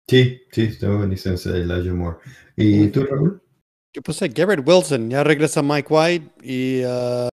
Sí, 0.09 0.43
sí, 0.51 0.63
está 0.63 0.91
buenísimo 0.91 1.37
Elijah 1.37 1.95
Moore. 1.95 2.19
¿Y 2.57 2.89
tú, 2.89 3.05
Raúl? 3.05 3.41
Yo 3.95 4.03
puse 4.03 4.29
Garrett 4.29 4.67
Wilson, 4.67 5.11
ya 5.11 5.23
regresa 5.23 5.63
Mike 5.63 5.89
White 5.89 6.31
y 6.43 6.83
uh, 6.85 7.29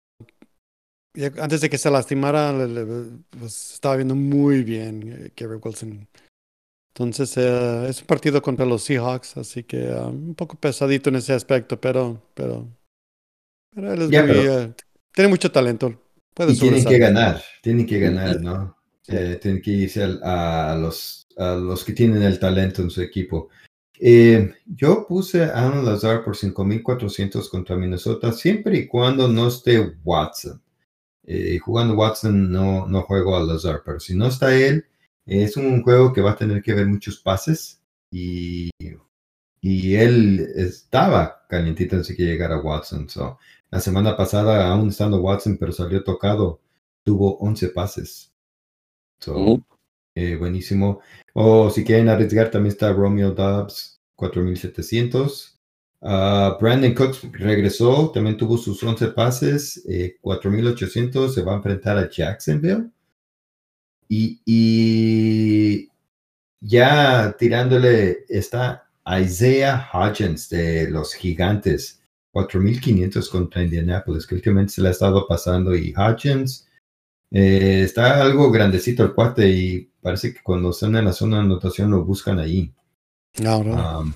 antes 1.40 1.62
de 1.62 1.70
que 1.70 1.78
se 1.78 1.90
lastimara, 1.90 2.54
pues, 3.40 3.74
estaba 3.74 3.96
viendo 3.96 4.16
muy 4.16 4.64
bien 4.64 5.12
eh, 5.12 5.32
Garrett 5.36 5.66
Wilson. 5.66 6.08
Entonces 6.98 7.38
eh, 7.38 7.90
es 7.90 8.02
un 8.02 8.08
partido 8.08 8.42
contra 8.42 8.66
los 8.66 8.82
Seahawks, 8.82 9.38
así 9.38 9.62
que 9.64 9.88
ah, 9.92 10.08
un 10.08 10.34
poco 10.34 10.56
pesadito 10.56 11.10
en 11.10 11.18
ese 11.18 11.32
aspecto, 11.32 11.80
pero, 11.80 12.20
pero, 12.34 12.68
pero 13.70 13.94
él 13.94 14.02
es 14.02 14.10
muy, 14.10 14.48
eh, 14.48 14.74
tiene 15.14 15.30
mucho 15.30 15.52
talento. 15.52 15.94
Puede 16.34 16.54
y 16.54 16.58
tienen 16.58 16.84
que 16.84 16.98
ganar, 16.98 17.44
tienen 17.62 17.86
que 17.86 18.00
ganar, 18.00 18.42
¿no? 18.42 18.76
Eh, 19.08 19.38
tienen 19.40 19.62
que 19.62 19.70
irse 19.70 20.04
a, 20.24 20.76
los, 20.76 21.28
a 21.38 21.54
los 21.54 21.86
que 21.86 21.94
tienen 21.94 22.24
el 22.24 22.40
talento 22.40 22.82
en 22.82 22.90
su 22.90 23.04
equipo. 23.04 23.50
yo 24.66 25.06
puse 25.08 25.44
a 25.44 25.68
Alan 25.68 25.86
Lazar 25.86 26.24
por 26.24 26.36
5.400 26.36 27.48
contra 27.48 27.76
Minnesota, 27.76 28.34
siempre 28.34 28.76
y 28.76 28.88
cuando 28.88 29.28
no 29.28 29.50
esté 29.50 29.80
Watson. 30.04 30.60
Jugando 31.64 31.96
Watson 31.96 32.52
no, 32.52 32.88
no 32.88 33.02
juego 33.04 33.36
a 33.36 33.44
Lazar, 33.44 33.82
pero 33.86 34.00
si 34.00 34.16
no 34.16 34.28
está 34.28 34.56
él, 34.56 34.86
es 35.26 35.58
un 35.58 35.84
juego 35.84 36.14
que 36.14 36.22
va 36.22 36.32
a 36.32 36.36
tener 36.38 36.62
que 36.64 36.74
ver 36.74 36.88
muchos 36.88 37.20
pases 37.20 37.82
y, 38.12 38.70
y 39.62 39.96
él 39.96 40.40
estaba 40.56 41.46
calientito 41.50 41.96
antes 41.96 42.10
de 42.10 42.16
que 42.16 42.24
llegara 42.24 42.60
Watson. 42.60 43.10
So, 43.10 43.38
la 43.70 43.80
semana 43.80 44.16
pasada, 44.16 44.72
aún 44.72 44.90
estando 44.90 45.22
Watson, 45.22 45.58
pero 45.58 45.72
salió 45.74 46.04
tocado, 46.04 46.62
tuvo 47.04 47.38
11 47.40 47.70
pases. 47.70 48.34
So, 49.20 49.62
eh, 50.16 50.36
buenísimo. 50.38 51.02
O 51.34 51.70
si 51.70 51.84
quieren 51.84 52.10
arriesgar, 52.10 52.50
también 52.50 52.72
está 52.72 52.94
Romeo 52.94 53.32
Dobbs, 53.32 54.00
4700. 54.16 55.57
Ah, 56.02 56.58
Brandon 56.60 56.94
Cooks 56.94 57.22
regresó, 57.32 58.12
también 58.12 58.38
tuvo 58.38 58.58
sus 58.58 58.82
11 58.84 59.08
pases, 59.10 59.84
eh, 59.90 60.18
4.800, 60.22 61.30
se 61.30 61.42
va 61.42 61.54
a 61.54 61.58
enfrentar 61.58 61.98
a 61.98 62.10
Jacksonville. 62.10 62.92
Y, 64.10 64.42
y 64.46 65.90
ya 66.62 67.36
tirándole 67.38 68.26
está 68.30 68.90
Isaiah 69.22 69.90
Hodgins 69.92 70.50
de 70.50 70.90
los 70.90 71.14
Gigantes, 71.14 72.02
4.500 72.34 73.30
contra 73.30 73.64
Indianapolis, 73.64 74.28
que 74.28 74.36
últimamente 74.36 74.74
se 74.74 74.82
le 74.82 74.90
ha 74.90 74.92
estado 74.92 75.28
pasando. 75.28 75.76
Y 75.76 75.94
Hodgins 75.94 76.68
eh, 77.32 77.82
está 77.84 78.22
algo 78.22 78.52
grandecito 78.52 79.04
el 79.04 79.14
cuate 79.14 79.50
y 79.50 79.92
parece 80.02 80.34
que 80.34 80.42
cuando 80.44 80.70
están 80.70 80.96
en 80.96 81.06
la 81.06 81.14
zona 81.14 81.38
de 81.38 81.44
anotación 81.44 81.92
lo 81.92 82.06
buscan 82.06 82.40
ahí. 82.40 82.74
No, 83.40 83.64
no. 83.64 84.00
Um, 84.00 84.14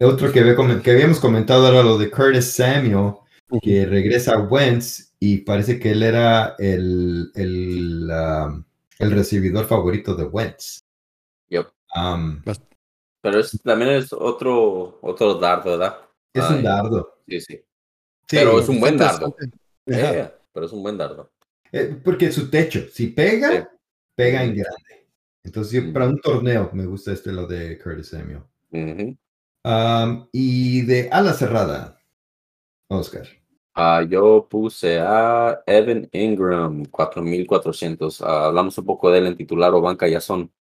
otro 0.00 0.30
que, 0.32 0.40
había 0.40 0.54
comen- 0.56 0.82
que 0.82 0.90
habíamos 0.90 1.20
comentado 1.20 1.66
era 1.68 1.82
lo 1.82 1.96
de 1.98 2.10
Curtis 2.10 2.52
Samuel, 2.52 3.14
que 3.62 3.86
regresa 3.86 4.34
a 4.34 4.40
Wentz 4.42 5.14
y 5.20 5.38
parece 5.38 5.78
que 5.78 5.92
él 5.92 6.02
era 6.02 6.54
el, 6.58 7.30
el, 7.34 8.10
el 8.98 9.10
recibidor 9.10 9.66
favorito 9.66 10.14
de 10.14 10.24
Wentz. 10.24 10.80
Yep. 11.48 11.66
Um, 11.94 12.42
Pero 13.22 13.40
es, 13.40 13.58
también 13.62 13.92
es 13.92 14.12
otro, 14.12 14.98
otro 15.00 15.34
dardo, 15.36 15.70
¿verdad? 15.78 15.98
es 16.34 16.42
Ay, 16.44 16.56
un 16.58 16.62
dardo. 16.64 17.18
Sí, 17.26 17.40
sí. 17.40 17.54
Sí, 18.28 18.36
Pero 18.36 18.58
es 18.60 18.68
un 18.68 18.80
buen 18.80 18.96
dardo. 18.96 19.34
Yeah, 19.86 20.36
pero 20.52 20.66
es 20.66 20.72
un 20.72 20.82
buen 20.82 20.98
dardo. 20.98 21.30
eh, 21.72 21.96
porque 22.04 22.32
su 22.32 22.50
techo, 22.50 22.80
si 22.92 23.06
pega, 23.08 23.50
Sí. 23.52 23.58
pega 24.16 24.42
en 24.44 24.56
grande. 24.56 25.06
Entonces, 25.44 25.84
para 25.92 26.06
un 26.08 26.20
torneo 26.20 26.70
me 26.72 26.84
gusta 26.86 27.12
este 27.12 27.30
lo 27.32 27.46
de 27.46 27.78
Curtis 27.78 28.08
Samuel. 28.08 28.42
Um, 29.66 30.28
y 30.30 30.82
de 30.82 31.08
ala 31.10 31.32
cerrada, 31.32 32.00
Oscar. 32.88 33.26
Ah, 33.74 34.04
yo 34.08 34.46
puse 34.48 35.00
a 35.00 35.60
Evan 35.66 36.08
Ingram, 36.12 36.84
4400. 36.84 38.22
Ah, 38.22 38.46
hablamos 38.46 38.78
un 38.78 38.84
poco 38.84 39.10
de 39.10 39.18
él 39.18 39.26
en 39.26 39.36
titular 39.36 39.74
o 39.74 39.80
banca. 39.80 40.06
Ya 40.06 40.20
son 40.20 40.52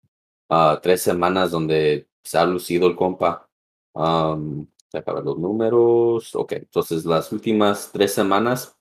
ah, 0.49 0.81
tres 0.83 1.03
semanas 1.03 1.51
donde 1.51 2.09
se 2.23 2.39
ha 2.39 2.47
lucido 2.47 2.87
el 2.87 2.97
compa. 2.97 3.47
Um, 3.93 4.67
ver 4.91 5.05
los 5.23 5.39
números. 5.39 6.35
Ok, 6.35 6.53
entonces 6.53 7.05
las 7.05 7.31
últimas 7.31 7.91
tres 7.93 8.15
semanas, 8.15 8.75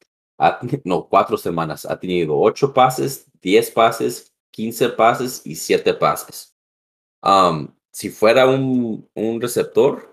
no, 0.85 1.05
cuatro 1.09 1.35
semanas, 1.37 1.85
ha 1.85 1.99
tenido 1.99 2.39
ocho 2.39 2.73
pases, 2.73 3.29
diez 3.41 3.69
pases, 3.69 4.33
quince 4.51 4.87
pases 4.87 5.41
y 5.45 5.55
siete 5.55 5.93
pases. 5.93 6.55
Si 7.91 8.09
fuera 8.09 8.47
un, 8.47 9.07
un 9.13 9.41
receptor 9.41 10.12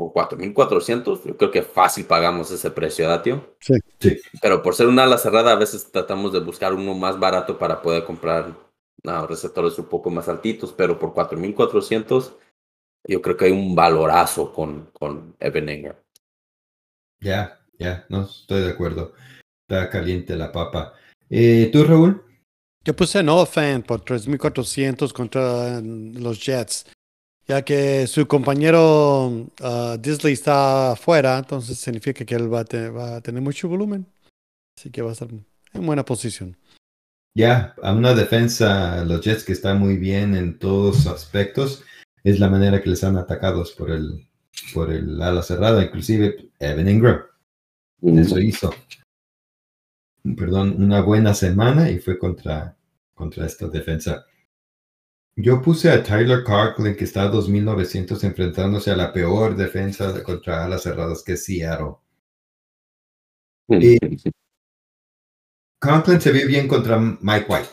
por 0.00 0.12
4.400, 0.14 1.24
yo 1.24 1.36
creo 1.36 1.50
que 1.50 1.62
fácil 1.62 2.06
pagamos 2.06 2.50
ese 2.50 2.70
precio, 2.70 3.06
¿verdad, 3.06 3.22
tío? 3.22 3.56
Sí. 3.60 3.74
Sí. 3.98 4.16
Pero 4.40 4.62
por 4.62 4.74
ser 4.74 4.86
una 4.86 5.02
ala 5.02 5.18
cerrada, 5.18 5.52
a 5.52 5.56
veces 5.56 5.92
tratamos 5.92 6.32
de 6.32 6.40
buscar 6.40 6.72
uno 6.72 6.94
más 6.94 7.20
barato 7.20 7.58
para 7.58 7.82
poder 7.82 8.04
comprar 8.04 8.56
no, 9.02 9.26
receptores 9.26 9.78
un 9.78 9.86
poco 9.86 10.08
más 10.08 10.26
altitos, 10.28 10.72
pero 10.72 10.98
por 10.98 11.12
4.400, 11.12 12.32
yo 13.06 13.20
creo 13.20 13.36
que 13.36 13.44
hay 13.44 13.52
un 13.52 13.74
valorazo 13.74 14.54
con, 14.54 14.86
con 14.98 15.36
Evan 15.38 15.68
Ingram. 15.68 15.96
Ya, 17.20 17.60
ya, 17.78 18.06
no 18.08 18.22
estoy 18.22 18.62
de 18.62 18.70
acuerdo. 18.70 19.12
Está 19.68 19.90
caliente 19.90 20.34
la 20.34 20.50
papa. 20.50 20.94
Eh, 21.28 21.68
¿Tú, 21.70 21.84
Raúl? 21.84 22.24
Yo 22.82 22.96
puse 22.96 23.22
Noah 23.22 23.44
Fan 23.44 23.82
por 23.82 24.02
3.400 24.02 25.12
contra 25.12 25.78
los 25.82 26.42
Jets, 26.42 26.86
ya 27.50 27.62
que 27.62 28.06
su 28.06 28.28
compañero 28.28 29.46
ah, 29.60 29.96
Disley 30.00 30.34
está 30.34 30.92
afuera, 30.92 31.36
entonces 31.36 31.78
significa 31.78 32.24
que 32.24 32.36
él 32.36 32.52
va 32.52 32.60
a, 32.60 32.64
te- 32.64 32.90
va 32.90 33.16
a 33.16 33.20
tener 33.20 33.42
mucho 33.42 33.68
volumen. 33.68 34.06
Así 34.78 34.90
que 34.90 35.02
va 35.02 35.10
a 35.10 35.12
estar 35.14 35.28
en 35.30 35.86
buena 35.86 36.04
posición. 36.04 36.56
Ya, 37.34 37.74
a 37.82 37.92
una 37.92 38.14
defensa, 38.14 39.04
los 39.04 39.20
Jets 39.20 39.42
que 39.44 39.52
están 39.52 39.78
muy 39.80 39.96
bien 39.96 40.36
en 40.36 40.58
todos 40.60 41.08
aspectos, 41.08 41.82
es 42.22 42.38
la 42.38 42.48
manera 42.48 42.80
que 42.80 42.90
les 42.90 43.02
han 43.02 43.16
atacado 43.16 43.64
por 43.76 43.90
el, 43.90 44.28
por 44.72 44.92
el 44.92 45.20
ala 45.20 45.42
cerrada, 45.42 45.82
inclusive 45.82 46.50
Evan 46.60 46.88
Ingram. 46.88 47.20
Eso 48.02 48.38
hizo. 48.38 48.72
Perdón, 50.36 50.76
una 50.82 51.00
buena 51.00 51.34
semana 51.34 51.90
y 51.90 51.98
fue 51.98 52.16
contra, 52.16 52.76
contra 53.14 53.46
esta 53.46 53.66
defensa. 53.68 54.24
Yo 55.36 55.62
puse 55.62 55.90
a 55.90 56.02
Tyler 56.02 56.44
Conklin, 56.44 56.96
que 56.96 57.04
está 57.04 57.22
a 57.22 57.30
2.900 57.30 58.22
enfrentándose 58.24 58.90
a 58.90 58.96
la 58.96 59.12
peor 59.12 59.56
defensa 59.56 60.12
de- 60.12 60.22
contra 60.22 60.64
alas 60.64 60.82
cerradas 60.82 61.22
que 61.22 61.32
es 61.32 61.44
Seattle. 61.44 61.94
Conklin 65.80 66.20
se 66.20 66.32
vio 66.32 66.46
bien 66.46 66.68
contra 66.68 66.98
Mike 66.98 67.46
White. 67.48 67.68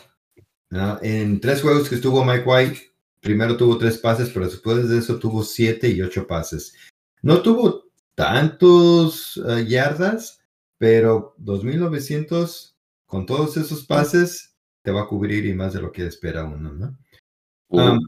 ¿no? 0.70 0.98
En 1.02 1.40
tres 1.40 1.60
juegos 1.62 1.88
que 1.88 1.96
estuvo 1.96 2.24
Mike 2.24 2.44
White, 2.46 2.80
primero 3.20 3.56
tuvo 3.56 3.76
tres 3.76 3.98
pases, 3.98 4.30
pero 4.30 4.46
después 4.46 4.88
de 4.88 4.98
eso 4.98 5.18
tuvo 5.18 5.42
siete 5.42 5.88
y 5.88 6.00
ocho 6.00 6.26
pases. 6.26 6.74
No 7.22 7.42
tuvo 7.42 7.84
tantos 8.14 9.40
eh, 9.48 9.66
yardas, 9.66 10.40
pero 10.78 11.34
2.900 11.38 12.76
con 13.06 13.26
todos 13.26 13.56
esos 13.56 13.84
pases 13.84 14.54
te 14.82 14.90
va 14.90 15.02
a 15.02 15.06
cubrir 15.08 15.44
y 15.46 15.54
más 15.54 15.72
de 15.74 15.82
lo 15.82 15.90
que 15.92 16.06
espera 16.06 16.44
uno, 16.44 16.72
¿no? 16.72 16.96
Um, 17.68 17.98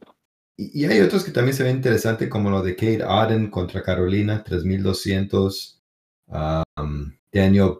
y, 0.56 0.82
y 0.82 0.84
hay 0.86 1.00
otros 1.00 1.24
que 1.24 1.30
también 1.30 1.54
se 1.56 1.62
ven 1.64 1.76
interesantes, 1.76 2.28
como 2.28 2.50
lo 2.50 2.62
de 2.62 2.74
Kate 2.76 3.02
Aden 3.02 3.50
contra 3.50 3.82
Carolina, 3.82 4.42
3200. 4.44 5.80
Um, 6.26 7.12
Daniel 7.32 7.78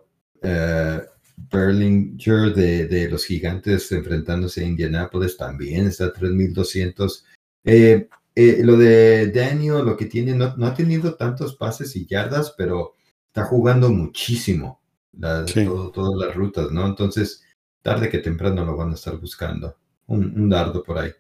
Berlinger 1.51 2.55
de, 2.55 2.87
de 2.87 3.09
los 3.11 3.25
Gigantes 3.25 3.91
enfrentándose 3.93 4.63
a 4.63 4.67
Indianapolis 4.69 5.37
también 5.37 5.87
está 5.87 6.07
a 6.07 6.13
3200. 6.13 7.25
Eh, 7.65 8.09
eh, 8.35 8.61
lo 8.63 8.77
de 8.77 9.31
Daniel, 9.31 9.85
lo 9.85 9.97
que 9.97 10.07
tiene, 10.07 10.35
no, 10.35 10.57
no 10.57 10.67
ha 10.67 10.75
tenido 10.75 11.15
tantos 11.15 11.57
pases 11.57 11.95
y 11.97 12.07
yardas, 12.07 12.55
pero 12.57 12.95
está 13.27 13.45
jugando 13.45 13.91
muchísimo 13.91 14.81
la- 15.19 15.47
Sí. 15.47 15.65
todo- 15.65 15.91
todas 15.91 16.27
las 16.27 16.35
rutas, 16.35 16.71
¿no? 16.71 16.87
Entonces, 16.87 17.43
tarde 17.83 18.09
que 18.09 18.19
temprano 18.19 18.65
lo 18.65 18.77
van 18.77 18.91
a 18.91 18.95
estar 18.95 19.17
buscando. 19.17 19.77
Un, 20.07 20.25
un 20.41 20.49
dardo 20.49 20.83
por 20.83 20.99
ahí. 20.99 21.11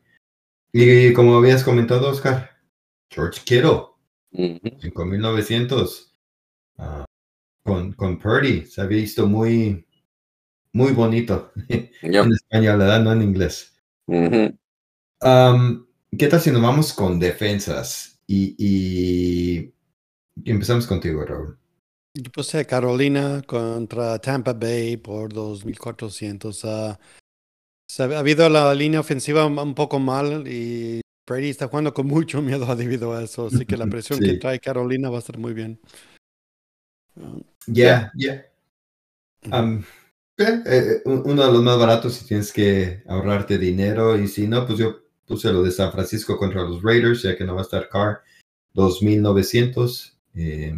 Y 0.73 1.13
como 1.13 1.37
habías 1.37 1.65
comentado, 1.65 2.09
Oscar, 2.09 2.51
George 3.11 3.41
Kittle, 3.45 3.83
Ujú. 4.33 4.81
5900. 4.81 6.15
ah, 6.79 7.05
con, 7.65 7.93
con 7.93 8.19
Purdy, 8.19 8.65
se 8.67 8.81
ha 8.81 8.87
visto 8.87 9.27
muy, 9.27 9.87
muy 10.73 10.93
bonito 10.93 11.53
Yep. 12.03 12.25
en 12.25 12.33
español, 12.33 12.79
¿verdad? 12.79 13.03
No 13.03 13.13
en 13.13 13.23
inglés. 13.23 13.77
Am, 15.21 15.87
¿Qué 16.19 16.27
tal 16.29 16.41
si 16.41 16.51
nos 16.51 16.63
vamos 16.63 16.93
con 16.93 17.19
defensas? 17.19 18.21
Y, 18.27 18.55
y 18.59 19.75
empezamos 20.45 20.87
contigo, 20.87 21.25
Raúl. 21.25 21.59
Yo 22.15 22.31
puse 22.33 22.65
Carolina 22.67 23.43
contra 23.47 24.19
Tampa 24.19 24.53
Bay 24.53 24.97
por 24.97 25.33
2.400. 25.33 26.99
ha 27.99 28.05
ha 28.05 28.19
habido 28.21 28.49
la 28.49 28.73
línea 28.75 29.01
ofensiva 29.01 29.47
un 29.47 29.75
poco 29.75 29.99
mal 29.99 30.47
y 30.47 31.01
Brady 31.27 31.49
está 31.51 31.69
jugando 31.69 31.93
con 31.95 32.07
mucho 32.07 32.43
miedo 32.43 32.67
debido 32.77 33.13
a 33.15 33.23
eso. 33.25 33.47
Así 33.47 33.65
que 33.65 33.77
la 33.77 33.87
presión 33.91 34.19
que 34.21 34.33
Sí. 34.33 34.39
trae 34.39 34.61
Carolina 34.61 35.11
va 35.11 35.17
a 35.17 35.21
estar 35.21 35.39
muy 35.39 35.55
bien. 35.55 35.81
Ya, 37.67 38.11
ya. 38.15 38.45
Am, 39.51 39.85
eh, 40.39 40.63
eh, 40.67 41.03
un- 41.05 41.23
uno 41.25 41.47
de 41.47 41.53
los 41.53 41.63
más 41.63 41.79
baratos 41.79 42.15
si 42.15 42.27
tienes 42.27 42.53
que 42.53 43.03
ahorrarte 43.07 43.59
dinero. 43.59 44.19
Y 44.19 44.29
si 44.29 44.47
no, 44.47 44.67
pues 44.67 44.79
yo 44.79 45.01
puse 45.27 45.53
lo 45.53 45.63
de 45.63 45.71
San 45.71 45.93
Francisco 45.93 46.37
contra 46.37 46.63
los 46.63 46.83
Raiders, 46.83 47.23
ya 47.23 47.37
que 47.37 47.45
no 47.45 47.55
va 47.55 47.61
a 47.61 47.65
estar 47.65 47.89
Carr, 47.89 48.23
2900. 48.75 50.17
Eh. 50.35 50.75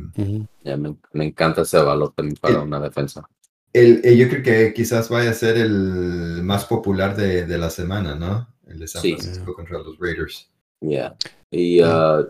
Ya 0.65 0.77
me, 0.77 0.97
me 1.13 1.27
encanta 1.27 1.63
ese 1.63 1.79
valor 1.79 2.13
también 2.15 2.37
para 2.41 2.55
El- 2.57 2.61
una 2.63 2.81
defensa. 2.81 3.29
El, 3.73 4.01
eh, 4.05 4.17
yo 4.17 4.29
creo 4.29 4.43
que 4.43 4.75
quizás 4.75 5.09
vaya 5.09 5.31
a 5.31 5.35
ser 5.35 5.57
el 5.57 6.43
más 6.43 6.65
popular 6.67 7.17
de, 7.17 7.47
de 7.47 7.59
la 7.59 7.71
semana, 7.71 8.15
¿no? 8.15 8.49
El 8.67 8.79
de 8.79 8.87
San 8.89 9.03
Sí. 9.03 9.13
Francisco 9.15 9.55
contra 9.55 9.79
los 9.79 9.99
Raiders. 9.99 10.51
Yeah. 10.81 11.17
Y 11.51 11.81
ah, 11.83 12.27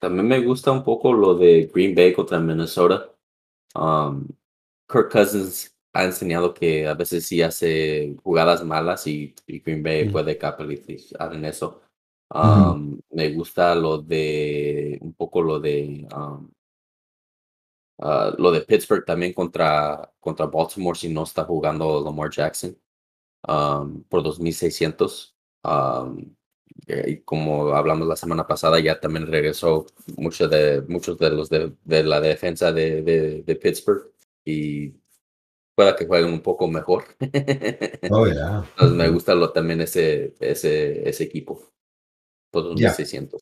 también 0.00 0.28
me 0.28 0.40
gusta 0.40 0.70
un 0.72 0.84
poco 0.84 1.12
lo 1.12 1.34
de 1.34 1.70
Green 1.74 1.94
Bay 1.94 2.12
contra 2.12 2.38
Minnesota. 2.40 3.10
Um, 3.74 4.26
Kirk 4.90 5.10
Cousins 5.12 5.74
ha 5.92 6.04
enseñado 6.04 6.54
que 6.54 6.86
a 6.86 6.94
veces 6.94 7.26
sí 7.26 7.42
hace 7.42 8.14
jugadas 8.22 8.64
malas 8.64 9.06
y, 9.06 9.34
y 9.46 9.60
Green 9.60 9.82
Bay 9.82 10.08
Mm. 10.08 10.12
puede 10.12 10.38
capitalizar 10.38 11.34
en 11.34 11.44
eso. 11.44 11.80
Ujú. 12.30 12.70
Um, 12.72 13.00
Me 13.10 13.30
gusta 13.32 13.74
lo 13.74 13.98
de 13.98 14.98
un 15.00 15.12
poco 15.14 15.42
lo 15.42 15.58
de 15.60 16.06
um, 16.14 16.48
ah, 17.98 18.34
lo 18.38 18.50
de 18.50 18.62
Pittsburgh 18.62 19.04
también 19.04 19.32
contra, 19.32 20.12
contra 20.20 20.46
Baltimore 20.46 20.98
si 20.98 21.08
no 21.08 21.24
está 21.24 21.44
jugando 21.44 22.02
Lamar 22.04 22.30
Jackson 22.30 22.76
um, 23.46 24.02
por 24.04 24.22
2600. 24.22 25.34
Um, 25.64 26.34
y 26.86 27.18
como 27.22 27.68
hablamos 27.74 28.06
la 28.06 28.16
semana 28.16 28.46
pasada, 28.46 28.78
ya 28.80 28.98
también 29.00 29.26
regresó 29.26 29.86
mucho 30.16 30.48
de, 30.48 30.82
muchos 30.88 31.18
de 31.18 31.30
los 31.30 31.50
de, 31.50 31.72
de 31.84 32.04
la 32.04 32.20
defensa 32.20 32.72
de, 32.72 33.02
de, 33.02 33.42
de 33.42 33.56
Pittsburgh 33.56 34.10
y 34.44 34.94
pueda 35.74 35.94
que 35.94 36.06
jueguen 36.06 36.32
un 36.32 36.40
poco 36.40 36.66
mejor. 36.68 37.04
Oh, 38.10 38.26
yeah. 38.26 38.64
Entonces 38.70 38.96
me 38.96 39.08
gusta 39.10 39.34
lo, 39.34 39.52
también 39.52 39.80
ese, 39.80 40.34
ese, 40.40 41.08
ese 41.08 41.24
equipo. 41.24 41.62
Todos 42.50 42.72
los 42.72 42.80
Ya. 42.80 42.92
600. 42.92 43.40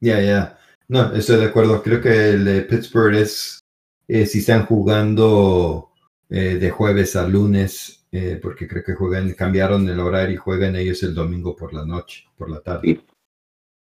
Ya, 0.00 0.20
ya. 0.20 0.58
No, 0.88 1.14
estoy 1.14 1.38
de 1.40 1.46
acuerdo. 1.46 1.82
Creo 1.82 2.00
que 2.00 2.30
el 2.30 2.44
de 2.44 2.62
Pittsburgh 2.62 3.14
es, 3.14 3.60
eh, 4.08 4.26
si 4.26 4.38
están 4.40 4.66
jugando 4.66 5.90
eh, 6.28 6.56
de 6.56 6.70
jueves 6.70 7.16
a 7.16 7.26
lunes, 7.26 8.06
eh, 8.12 8.38
porque 8.42 8.66
creo 8.68 8.82
que 8.84 8.94
juegan, 8.94 9.32
cambiaron 9.34 9.88
el 9.88 10.00
horario 10.00 10.34
y 10.34 10.38
juegan 10.38 10.76
ellos 10.76 11.02
el 11.02 11.14
domingo 11.14 11.54
por 11.56 11.72
la 11.74 11.84
noche, 11.84 12.24
por 12.36 12.50
la 12.50 12.60
tarde. 12.60 13.04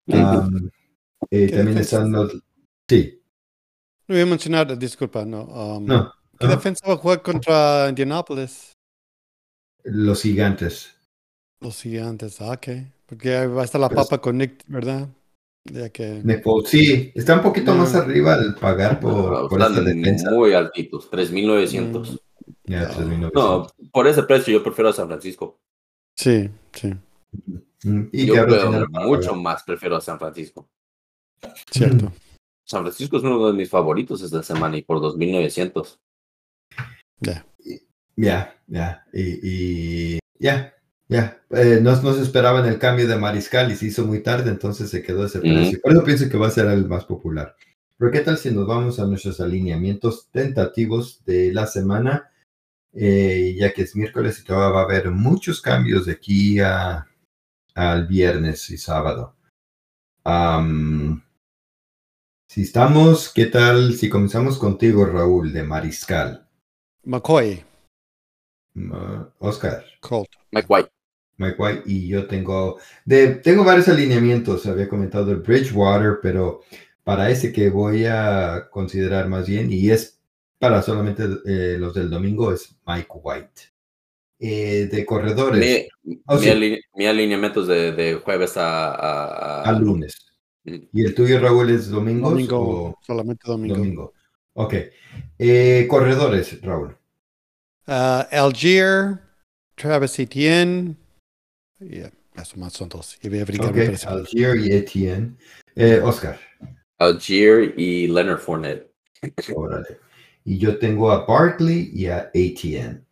Um, 0.06 0.68
eh, 1.30 1.46
¿Qué 1.46 1.56
también 1.56 1.76
defensa? 1.76 1.96
están 1.96 2.12
los... 2.12 2.32
Sí, 2.88 3.22
No 4.08 4.14
voy 4.14 4.22
a 4.22 4.26
mencionar, 4.26 4.78
disculpa, 4.78 5.24
no. 5.24 5.42
um, 5.44 5.84
no. 5.86 6.12
¿Qué 6.38 6.46
no, 6.46 6.56
defensa 6.56 6.86
va 6.86 6.94
a 6.94 6.96
jugar 6.96 7.22
contra 7.22 7.88
Indianapolis? 7.88 8.72
Los 9.84 10.22
gigantes. 10.22 10.94
Los 11.60 11.80
gigantes, 11.82 12.40
ah, 12.40 12.52
ok. 12.52 12.68
Porque 13.06 13.36
ahí 13.36 13.46
va 13.46 13.62
a 13.62 13.64
estar 13.64 13.80
la 13.80 13.88
Pues- 13.88 14.06
papa 14.08 14.20
con 14.20 14.38
Nick, 14.38 14.64
¿verdad? 14.66 15.08
Ya 15.64 15.88
que. 15.90 16.22
Sí, 16.66 17.12
está 17.14 17.36
un 17.36 17.42
poquito 17.42 17.74
más 17.74 17.92
Mm. 17.94 17.96
arriba 17.98 18.34
al 18.34 18.54
pagar 18.56 18.98
por, 19.00 19.48
por 19.48 19.60
esta 19.60 19.80
defensa. 19.80 20.30
muy 20.30 20.52
altitos, 20.52 21.08
3.900. 21.10 22.18
Ya, 22.64 22.80
No. 22.82 22.88
3,900. 22.88 23.32
No, 23.34 23.66
por 23.92 24.06
ese 24.08 24.22
precio 24.24 24.52
yo 24.52 24.62
prefiero 24.62 24.90
a 24.90 24.92
San 24.92 25.06
Francisco. 25.08 25.60
Sí, 26.16 26.50
sí, 26.72 26.92
Mm, 27.84 28.08
Y 28.12 28.26
yo 28.26 28.34
creo 28.44 28.86
mucho 28.90 29.30
pagar. 29.30 29.42
más 29.42 29.62
prefiero 29.64 29.96
a 29.96 30.00
San 30.00 30.18
Francisco. 30.18 30.68
cierto. 31.70 32.12
San 32.64 32.82
Francisco 32.82 33.16
es 33.16 33.22
uno 33.24 33.44
de 33.46 33.52
mis 33.54 33.68
favoritos 33.70 34.22
esta 34.22 34.42
semana 34.42 34.76
y 34.76 34.82
por 34.82 35.00
2.900. 35.00 35.98
Ya, 37.20 38.54
ya, 38.66 39.04
y, 39.12 40.16
y 40.16 40.18
ya, 40.38 40.74
ya. 41.12 41.42
Eh, 41.50 41.78
no, 41.82 42.00
no 42.00 42.14
se 42.14 42.22
esperaban 42.22 42.66
el 42.66 42.78
cambio 42.78 43.06
de 43.06 43.16
Mariscal 43.16 43.70
y 43.70 43.76
se 43.76 43.86
hizo 43.86 44.04
muy 44.06 44.22
tarde, 44.22 44.50
entonces 44.50 44.90
se 44.90 45.02
quedó 45.02 45.26
ese 45.26 45.40
precio. 45.40 45.80
Por 45.82 45.92
eso 45.92 46.04
pienso 46.04 46.28
que 46.28 46.38
va 46.38 46.48
a 46.48 46.50
ser 46.50 46.66
el 46.66 46.86
más 46.88 47.04
popular. 47.04 47.54
Pero 47.98 48.10
¿qué 48.10 48.20
tal 48.20 48.38
si 48.38 48.50
nos 48.50 48.66
vamos 48.66 48.98
a 48.98 49.06
nuestros 49.06 49.40
alineamientos 49.40 50.28
tentativos 50.30 51.24
de 51.24 51.52
la 51.52 51.66
semana? 51.66 52.30
Eh, 52.94 53.54
ya 53.58 53.72
que 53.72 53.82
es 53.82 53.96
miércoles 53.96 54.38
y 54.40 54.44
todavía 54.44 54.74
va 54.74 54.80
a 54.80 54.84
haber 54.84 55.10
muchos 55.10 55.62
cambios 55.62 56.06
de 56.06 56.12
aquí 56.12 56.60
a, 56.60 57.06
al 57.74 58.06
viernes 58.06 58.68
y 58.70 58.76
sábado. 58.76 59.36
Si 62.48 62.62
estamos, 62.62 63.32
¿qué 63.32 63.46
tal 63.46 63.94
si 63.94 64.10
comenzamos 64.10 64.58
contigo, 64.58 65.06
Raúl, 65.06 65.52
de 65.52 65.62
Mariscal? 65.62 66.46
McCoy, 67.04 67.64
Uh, 68.74 69.26
Oscar, 69.38 69.84
Colt. 70.00 70.30
Mike 70.50 70.66
White. 70.66 70.90
Mike 71.38 71.56
White 71.58 71.82
y 71.86 72.08
yo 72.08 72.26
tengo 72.26 72.78
de 73.04 73.28
tengo 73.36 73.64
varios 73.64 73.88
alineamientos. 73.88 74.66
Había 74.66 74.88
comentado 74.88 75.30
el 75.32 75.38
Bridgewater, 75.38 76.18
pero 76.22 76.60
para 77.04 77.30
ese 77.30 77.52
que 77.52 77.70
voy 77.70 78.04
a 78.06 78.68
considerar 78.70 79.28
más 79.28 79.46
bien 79.48 79.72
y 79.72 79.90
es 79.90 80.20
para 80.58 80.82
solamente 80.82 81.24
eh, 81.46 81.76
los 81.78 81.94
del 81.94 82.08
domingo 82.10 82.52
es 82.52 82.74
Mike 82.86 83.08
White. 83.22 83.62
Eh, 84.44 84.88
de 84.90 85.06
corredores 85.06 85.88
Mi, 86.04 86.18
Oh, 86.26 86.34
mi 86.36 86.40
sí. 86.42 86.48
aline- 86.50 86.80
mi 86.96 87.06
alineamiento 87.06 87.62
es 87.62 87.68
de, 87.68 87.92
de 87.92 88.14
jueves 88.14 88.56
a, 88.56 89.62
a- 89.62 89.72
lunes. 89.78 90.26
Mm. 90.64 90.76
¿Y 90.92 91.04
el 91.04 91.14
tuyo, 91.14 91.38
Raúl, 91.40 91.70
es 91.70 91.88
domingos 91.88 92.30
Domingo, 92.30 92.58
o 92.90 92.98
solamente 93.06 93.42
domingo. 93.46 93.76
domingo? 93.76 94.12
Ok. 94.54 94.74
Eh, 95.38 95.86
corredores, 95.88 96.60
Raúl. 96.62 96.96
Uh, 97.86 98.22
Algier, 98.30 99.20
Travis 99.76 100.18
Etienne. 100.18 100.96
Yeah, 101.88 102.12
eso 102.36 102.56
más 102.56 102.72
son 102.72 102.88
dos. 102.88 103.18
Y 103.22 103.28
voy 103.28 103.40
a 103.40 103.44
brincar 103.44 103.70
Ok, 103.70 103.76
mi 103.76 103.86
precio. 103.86 104.10
Algier 104.10 104.56
y 104.56 104.72
Etienne. 104.72 105.36
Eh, 105.74 106.00
Oscar. 106.02 106.38
Algier 106.98 107.74
y 107.78 108.06
Leonard 108.08 108.38
Fournette. 108.38 108.90
Órale. 109.54 109.98
Y 110.44 110.58
yo 110.58 110.78
tengo 110.78 111.10
a 111.10 111.24
Barkley 111.24 111.90
y 111.94 112.06
a 112.06 112.30
ATN. 112.34 113.04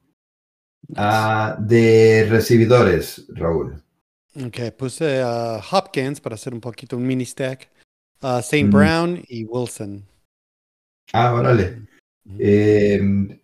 Ah, 0.97 1.57
de 1.61 2.27
recibidores, 2.29 3.27
Raúl. 3.29 3.83
Ok, 4.35 4.73
puse 4.77 5.21
a 5.23 5.61
Hopkins 5.71 6.21
para 6.21 6.35
hacer 6.35 6.53
un 6.53 6.61
poquito 6.61 6.97
un 6.97 7.07
mini 7.07 7.25
stack. 7.25 7.69
Uh, 8.23 8.39
St. 8.39 8.65
Mm. 8.65 8.71
Brown 8.71 9.25
y 9.29 9.45
Wilson. 9.45 10.05
Ah, 11.13 11.33
órale. 11.35 11.87
Eh, 12.39 13.01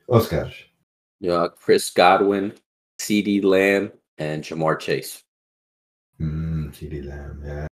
Oscar. 0.07 0.53
Yo, 1.19 1.55
Chris 1.55 1.93
Godwin, 1.95 2.53
CD 2.99 3.41
Lamb, 3.43 3.93
and 4.19 4.43
Jamar 4.43 4.79
Chase. 4.79 5.23
Mm, 6.19 6.73
CeeDee 6.73 7.03
Lamb, 7.03 7.45
ya. 7.45 7.67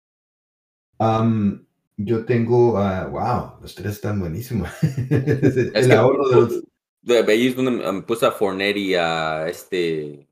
Am, 1.00 1.66
yo 1.96 2.24
tengo, 2.24 2.76
ah, 2.78 3.06
wow, 3.06 3.60
los 3.62 3.74
tres 3.74 3.94
están 3.94 4.20
buenísimos. 4.20 4.68
el 5.10 5.72
Es 5.74 5.86
que- 5.86 5.92
ahorro 5.92 6.28
de 6.28 6.36
los... 6.36 6.62
De 7.02 7.18
ahí 7.18 7.48
es 7.48 7.56
donde 7.56 7.70
me- 7.72 8.02
puse 8.02 8.24
a 8.26 8.30
Fournette 8.32 8.78
y 8.78 8.94
a 8.94 9.46
este. 9.48 10.26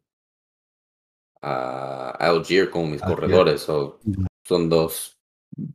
a 1.43 2.11
Algier 2.19 2.71
como 2.71 2.87
mis 2.87 3.03
Algier. 3.03 3.19
corredores. 3.21 3.61
so, 3.63 4.01
son 4.45 4.69
dos 4.71 5.19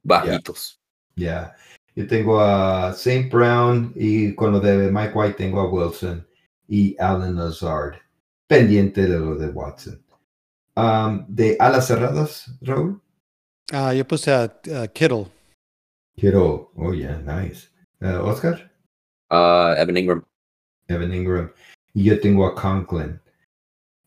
bajitos. 0.04 0.80
Ya. 1.15 1.56
Yo 1.95 2.08
tengo 2.08 2.39
a 2.39 2.91
St. 2.95 3.30
Brown 3.32 3.91
y 3.95 4.34
con 4.36 4.52
lo 4.52 4.60
de 4.60 4.91
Mike 4.91 5.13
White 5.13 5.38
tengo 5.38 5.62
a 5.62 5.69
Wilson 5.69 6.28
y 6.67 6.95
Alan 7.00 7.36
Lazard. 7.36 7.95
Pendiente 8.47 9.04
de 9.04 9.19
lo 9.19 9.36
de 9.36 9.50
Watson. 9.50 10.04
Am, 10.78 11.26
de 11.28 11.58
alas 11.60 11.88
cerradas, 11.88 12.56
Raúl. 12.62 13.02
Ah, 13.74 13.94
yo 13.96 14.06
puse 14.06 14.32
a, 14.32 14.44
a 14.44 14.88
Kittle. 14.88 15.26
Quiero, 16.16 16.72
oh 16.76 16.94
yeah, 16.94 17.18
nice. 17.26 17.70
Eh, 18.00 18.16
Oscar, 18.16 18.72
Uh, 19.30 19.74
Evan 19.76 19.98
Ingram. 19.98 20.24
Evan 20.88 21.13
Ingram. 21.13 21.52
Y 21.94 22.04
yo 22.04 22.20
tengo 22.22 22.46
a 22.46 22.54
Conklin. 22.56 23.20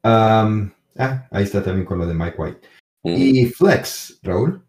Am, 0.04 0.72
ah, 0.96 1.26
ahí 1.30 1.42
está 1.44 1.62
también 1.62 1.85
con 1.85 1.98
lo 1.98 2.06
de 2.06 2.14
Mike 2.14 2.37
White. 2.38 2.61
Mm. 3.02 3.14
Y 3.16 3.46
Flex, 3.46 4.18
Raúl. 4.22 4.64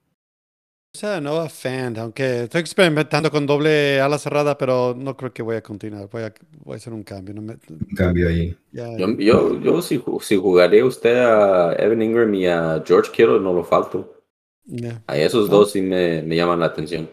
O 0.94 0.98
sea, 0.98 1.22
no 1.22 1.48
fan, 1.48 1.98
aunque 1.98 2.44
estoy 2.44 2.60
experimentando 2.60 3.32
con 3.32 3.46
doble 3.46 4.02
ala 4.02 4.18
cerrada, 4.20 4.58
pero 4.58 4.94
no 4.94 5.16
creo 5.16 5.32
que 5.32 5.42
voy 5.42 5.56
a 5.56 5.64
continuar. 5.64 6.10
Voy 6.10 6.24
a, 6.24 6.34
voy 6.66 6.74
a 6.74 6.78
hacer 6.78 6.92
un 6.92 7.04
cambio. 7.04 7.34
No 7.34 7.42
me, 7.42 7.54
Un 7.70 7.96
cambio 7.96 8.28
ahí. 8.28 8.58
ya, 8.74 8.98
Yo, 8.98 9.08
yo, 9.18 9.60
yo 9.62 9.82
si, 9.82 10.04
si 10.20 10.36
jugaré 10.36 10.84
usted 10.84 11.16
a 11.18 11.74
Evan 11.82 12.02
Ingram 12.02 12.34
y 12.36 12.46
a 12.46 12.84
George 12.86 13.10
Kittle, 13.12 13.40
no 13.40 13.54
lo 13.54 13.64
falto. 13.64 14.22
ya. 14.66 15.02
A 15.08 15.18
esos 15.18 15.50
No. 15.50 15.58
dos 15.60 15.72
sí 15.72 15.82
me, 15.82 16.22
me 16.24 16.36
llaman 16.36 16.60
la 16.60 16.66
atención. 16.68 17.10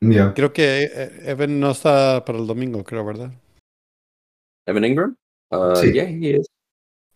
Ya. 0.00 0.32
Creo 0.32 0.52
que 0.54 0.84
eh, 0.84 1.10
Evan 1.26 1.60
no 1.60 1.72
está 1.72 2.24
para 2.24 2.38
el 2.38 2.46
domingo, 2.46 2.82
creo, 2.84 3.04
¿verdad? 3.04 3.32
Evan 4.66 4.84
Ingram? 4.86 5.16
Uh, 5.50 5.76
Sí. 5.76 5.92
Yeah, 5.92 6.08
he 6.08 6.38
is. 6.38 6.46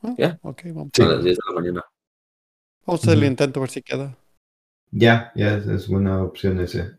Ah, 0.03 0.14
Ya. 0.18 0.38
Ok, 0.42 0.64
vamos, 0.66 0.90
Sí. 0.94 1.03
A 1.03 1.07
las 1.07 1.24
10 1.24 1.37
de 1.38 1.42
la 1.48 1.55
mañana. 1.61 1.85
vamos 2.87 3.00
a 3.00 3.07
hacer 3.07 3.18
el 3.18 3.24
intento 3.24 3.59
a 3.59 3.62
ver 3.62 3.70
si 3.70 3.81
queda. 3.83 4.16
Ya, 4.92 5.33
ya 5.35 5.57
es, 5.57 5.66
es 5.66 5.88
buena 5.88 6.22
opción 6.22 6.61
ese. 6.61 6.96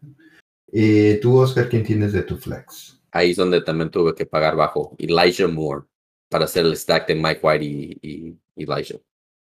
Eh, 0.72 1.20
tú, 1.22 1.38
Oscar, 1.38 1.68
¿quién 1.70 1.84
tienes 1.84 2.14
de 2.14 2.24
tu 2.24 2.38
Flex? 2.38 3.00
Ahí 3.12 3.32
es 3.32 3.38
donde 3.38 3.62
también 3.62 3.90
tuve 3.92 4.16
que 4.16 4.26
pagar 4.26 4.56
bajo. 4.56 4.96
Elijah 4.98 5.48
Moore 5.48 5.86
para 6.30 6.46
hacer 6.46 6.66
el 6.66 6.78
stack 6.78 7.08
de 7.08 7.16
Mike 7.16 7.42
White 7.44 7.66
y, 7.66 8.00
y 8.02 8.38
Elijah. 8.56 9.00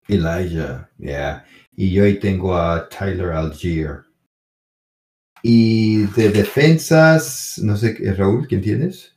Elijah, 0.08 0.89
ya. 0.97 1.45
Y 1.75 1.91
yo 1.91 2.06
ahí 2.06 2.17
tengo 2.19 2.56
a 2.56 2.88
Tyler 2.88 3.32
Algier. 3.32 4.06
Y 5.43 6.06
de 6.08 6.30
defensas, 6.30 7.60
no 7.63 7.75
sé, 7.78 7.95
qué- 7.95 8.13
Raúl, 8.13 8.47
¿quién 8.47 8.62
tienes? 8.62 9.15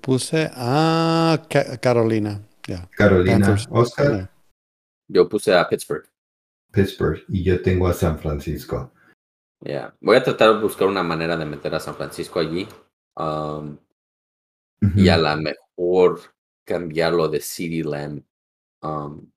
Puse 0.00 0.48
a 0.52 1.42
Ca- 1.48 1.76
Carolina. 1.78 2.40
Ya. 2.66 2.88
Carolina, 2.96 3.38
Panthers. 3.38 3.66
Oscar. 3.70 4.30
Yo 5.08 5.28
puse 5.28 5.52
a 5.54 5.68
Pittsburgh. 5.68 6.08
Pittsburgh. 6.74 7.24
Y 7.28 7.42
yo 7.44 7.62
tengo 7.62 7.88
a 7.88 7.94
San 7.94 8.18
Francisco. 8.18 8.92
Yeah. 9.60 9.94
Voy 10.00 10.16
a 10.16 10.22
tratar 10.22 10.54
de 10.54 10.60
buscar 10.60 10.88
una 10.88 11.02
manera 11.02 11.36
de 11.36 11.46
meter 11.46 11.74
a 11.74 11.80
San 11.80 11.94
Francisco 11.94 12.40
allí. 12.40 12.68
Um, 13.16 13.78
y 14.96 15.08
a 15.08 15.16
la 15.16 15.36
mejor 15.36 16.20
cambiarlo 16.64 17.28
de 17.28 17.40
CD 17.40 17.82
Lamb. 17.84 18.22
Um, 18.82 19.30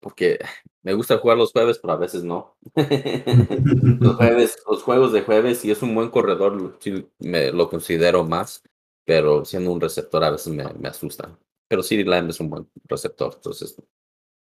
porque 0.00 0.38
me 0.82 0.94
gusta 0.94 1.18
jugar 1.18 1.36
los 1.38 1.52
jueves, 1.52 1.78
pero 1.78 1.94
a 1.94 1.96
veces 1.96 2.24
no. 2.24 2.56
los 2.74 4.16
jueves, 4.16 4.56
los 4.68 4.82
juegos 4.82 5.12
de 5.12 5.22
jueves, 5.22 5.58
si 5.58 5.70
es 5.70 5.82
un 5.82 5.94
buen 5.94 6.10
corredor, 6.10 6.76
sí 6.80 7.08
me 7.20 7.52
lo 7.52 7.68
considero 7.68 8.24
más, 8.24 8.62
pero 9.04 9.44
siendo 9.44 9.72
un 9.72 9.80
receptor 9.80 10.24
a 10.24 10.30
veces 10.30 10.52
me, 10.52 10.64
me 10.74 10.88
asusta. 10.88 11.38
Pero 11.68 11.82
CD 11.82 12.04
Lamb 12.04 12.30
es 12.30 12.40
un 12.40 12.50
buen 12.50 12.68
receptor, 12.84 13.32
entonces, 13.36 13.80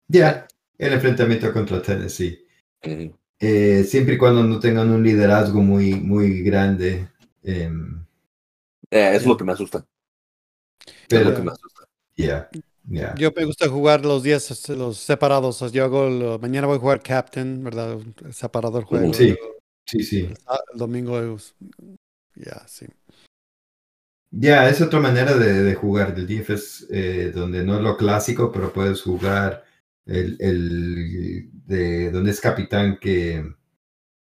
Ya, 0.09 0.47
el 0.77 0.93
enfrentamiento 0.93 1.51
contra 1.53 1.81
Tennessee. 1.81 2.45
Eh, 3.39 3.83
siempre 3.83 4.15
y 4.15 4.17
cuando 4.17 4.43
no 4.43 4.59
tengan 4.59 4.89
un 4.89 5.03
liderazgo 5.03 5.61
muy, 5.61 5.93
muy 5.95 6.41
grande. 6.41 7.07
em, 7.43 8.03
Eh, 8.91 9.11
es 9.15 9.25
lo 9.25 9.35
que 9.37 9.43
me 9.43 9.51
asusta. 9.53 9.85
es 11.09 11.21
lo 11.25 11.35
que 11.35 11.41
me 11.41 11.51
asusta. 11.51 11.83
yeah, 12.15 12.49
yeah. 12.89 13.15
Yo 13.15 13.31
me 13.35 13.45
gusta 13.45 13.67
jugar 13.69 14.05
los 14.05 14.23
días 14.23 14.49
este, 14.51 14.75
los 14.75 14.97
separados. 14.97 15.59
Yo 15.71 15.83
hago 15.83 16.09
lo- 16.09 16.39
mañana 16.39 16.67
voy 16.67 16.77
a 16.77 16.79
jugar 16.79 17.01
Captain, 17.01 17.63
¿verdad? 17.63 17.97
Separado 18.31 18.79
el 18.79 18.85
juego. 18.85 19.13
Sí. 19.13 19.29
luego 19.29 19.57
Sí, 19.85 20.03
sí. 20.03 20.19
El, 20.25 20.35
el 20.73 20.79
domingo 20.79 21.17
es- 21.35 21.55
ya, 22.35 22.67
sí. 22.67 22.85
Ya, 24.31 24.67
es 24.69 24.81
otra 24.81 24.99
manera 24.99 25.33
de, 25.35 25.63
de 25.63 25.75
jugar 25.75 26.13
del 26.13 26.27
DFS, 26.27 26.85
eh, 26.89 27.31
donde 27.33 27.63
no 27.63 27.75
es 27.77 27.81
lo 27.81 27.95
clásico, 27.95 28.51
pero 28.51 28.73
puedes 28.73 29.01
jugar 29.01 29.63
el, 30.07 30.37
el 30.39 31.49
de 31.65 32.11
donde 32.11 32.31
es 32.31 32.39
capitán 32.41 32.97
que, 32.99 33.43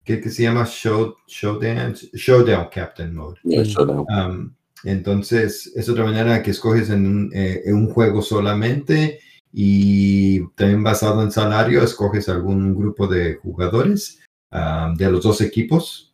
que, 0.05 0.21
que 0.21 0.31
se 0.31 0.45
llama 0.45 0.65
Show, 0.67 1.17
Showdown, 1.27 1.95
Showdown 2.15 2.69
Captain 2.73 3.15
Mode. 3.15 3.39
Yeah, 3.43 3.65
showdown. 3.65 4.07
Um, 4.09 4.55
entonces, 4.85 5.73
es 5.75 5.89
otra 5.89 6.05
manera 6.05 6.43
que 6.43 6.51
escoges 6.53 6.91
en 6.91 7.07
un, 7.07 7.31
eh, 7.35 7.63
en 7.65 7.75
un 7.75 7.89
juego 7.89 8.23
solamente 8.23 9.19
y 9.53 10.47
también 10.57 10.83
basado 10.83 11.23
en 11.23 11.31
salario, 11.33 11.83
escoges 11.83 12.29
algún 12.29 12.75
grupo 12.75 13.07
de 13.07 13.35
jugadores 13.37 14.21
um, 14.53 14.95
de 14.95 15.11
los 15.11 15.23
dos 15.23 15.41
equipos. 15.41 16.13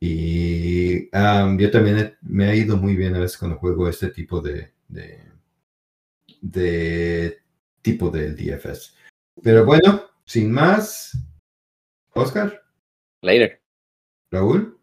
Y 0.00 1.08
um, 1.16 1.56
yo 1.56 1.70
también 1.70 1.98
he- 1.98 2.14
me 2.20 2.44
ha 2.46 2.54
ido 2.54 2.76
muy 2.76 2.94
bien 2.94 3.14
a 3.14 3.20
veces 3.20 3.38
cuando 3.38 3.56
juego 3.56 3.88
este 3.88 4.08
tipo 4.10 4.40
de, 4.42 4.72
de, 4.88 5.18
de 6.42 7.38
tipo 7.84 8.10
del 8.10 8.34
DFS. 8.34 8.96
Pero 9.40 9.64
bueno, 9.64 10.02
sin 10.24 10.50
más, 10.50 11.16
Oscar, 12.14 12.64
Later. 13.20 13.62
Raúl, 14.32 14.80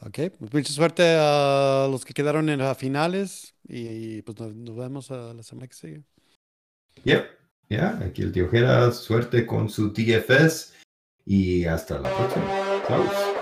Ok, 0.00 0.18
pues 0.38 0.52
mucha 0.52 0.72
suerte 0.72 1.02
a 1.18 1.88
los 1.90 2.04
que 2.04 2.12
quedaron 2.12 2.48
en 2.48 2.58
las 2.58 2.76
finales 2.76 3.54
y 3.64 4.22
pues 4.22 4.38
nos, 4.38 4.54
nos 4.54 4.76
vemos 4.76 5.10
a 5.10 5.32
la 5.32 5.42
semana 5.42 5.66
que 5.68 5.74
sigue. 5.74 6.02
Yep. 7.04 7.26
Ya, 7.68 7.98
aquí 7.98 8.22
el 8.22 8.32
tío 8.32 8.48
Jera, 8.48 8.92
suerte 8.92 9.46
con 9.46 9.68
su 9.68 9.92
DFS 9.92 10.74
y 11.24 11.64
hasta 11.64 11.98
la 11.98 12.14
próxima. 12.14 12.82
Chao. 12.86 13.35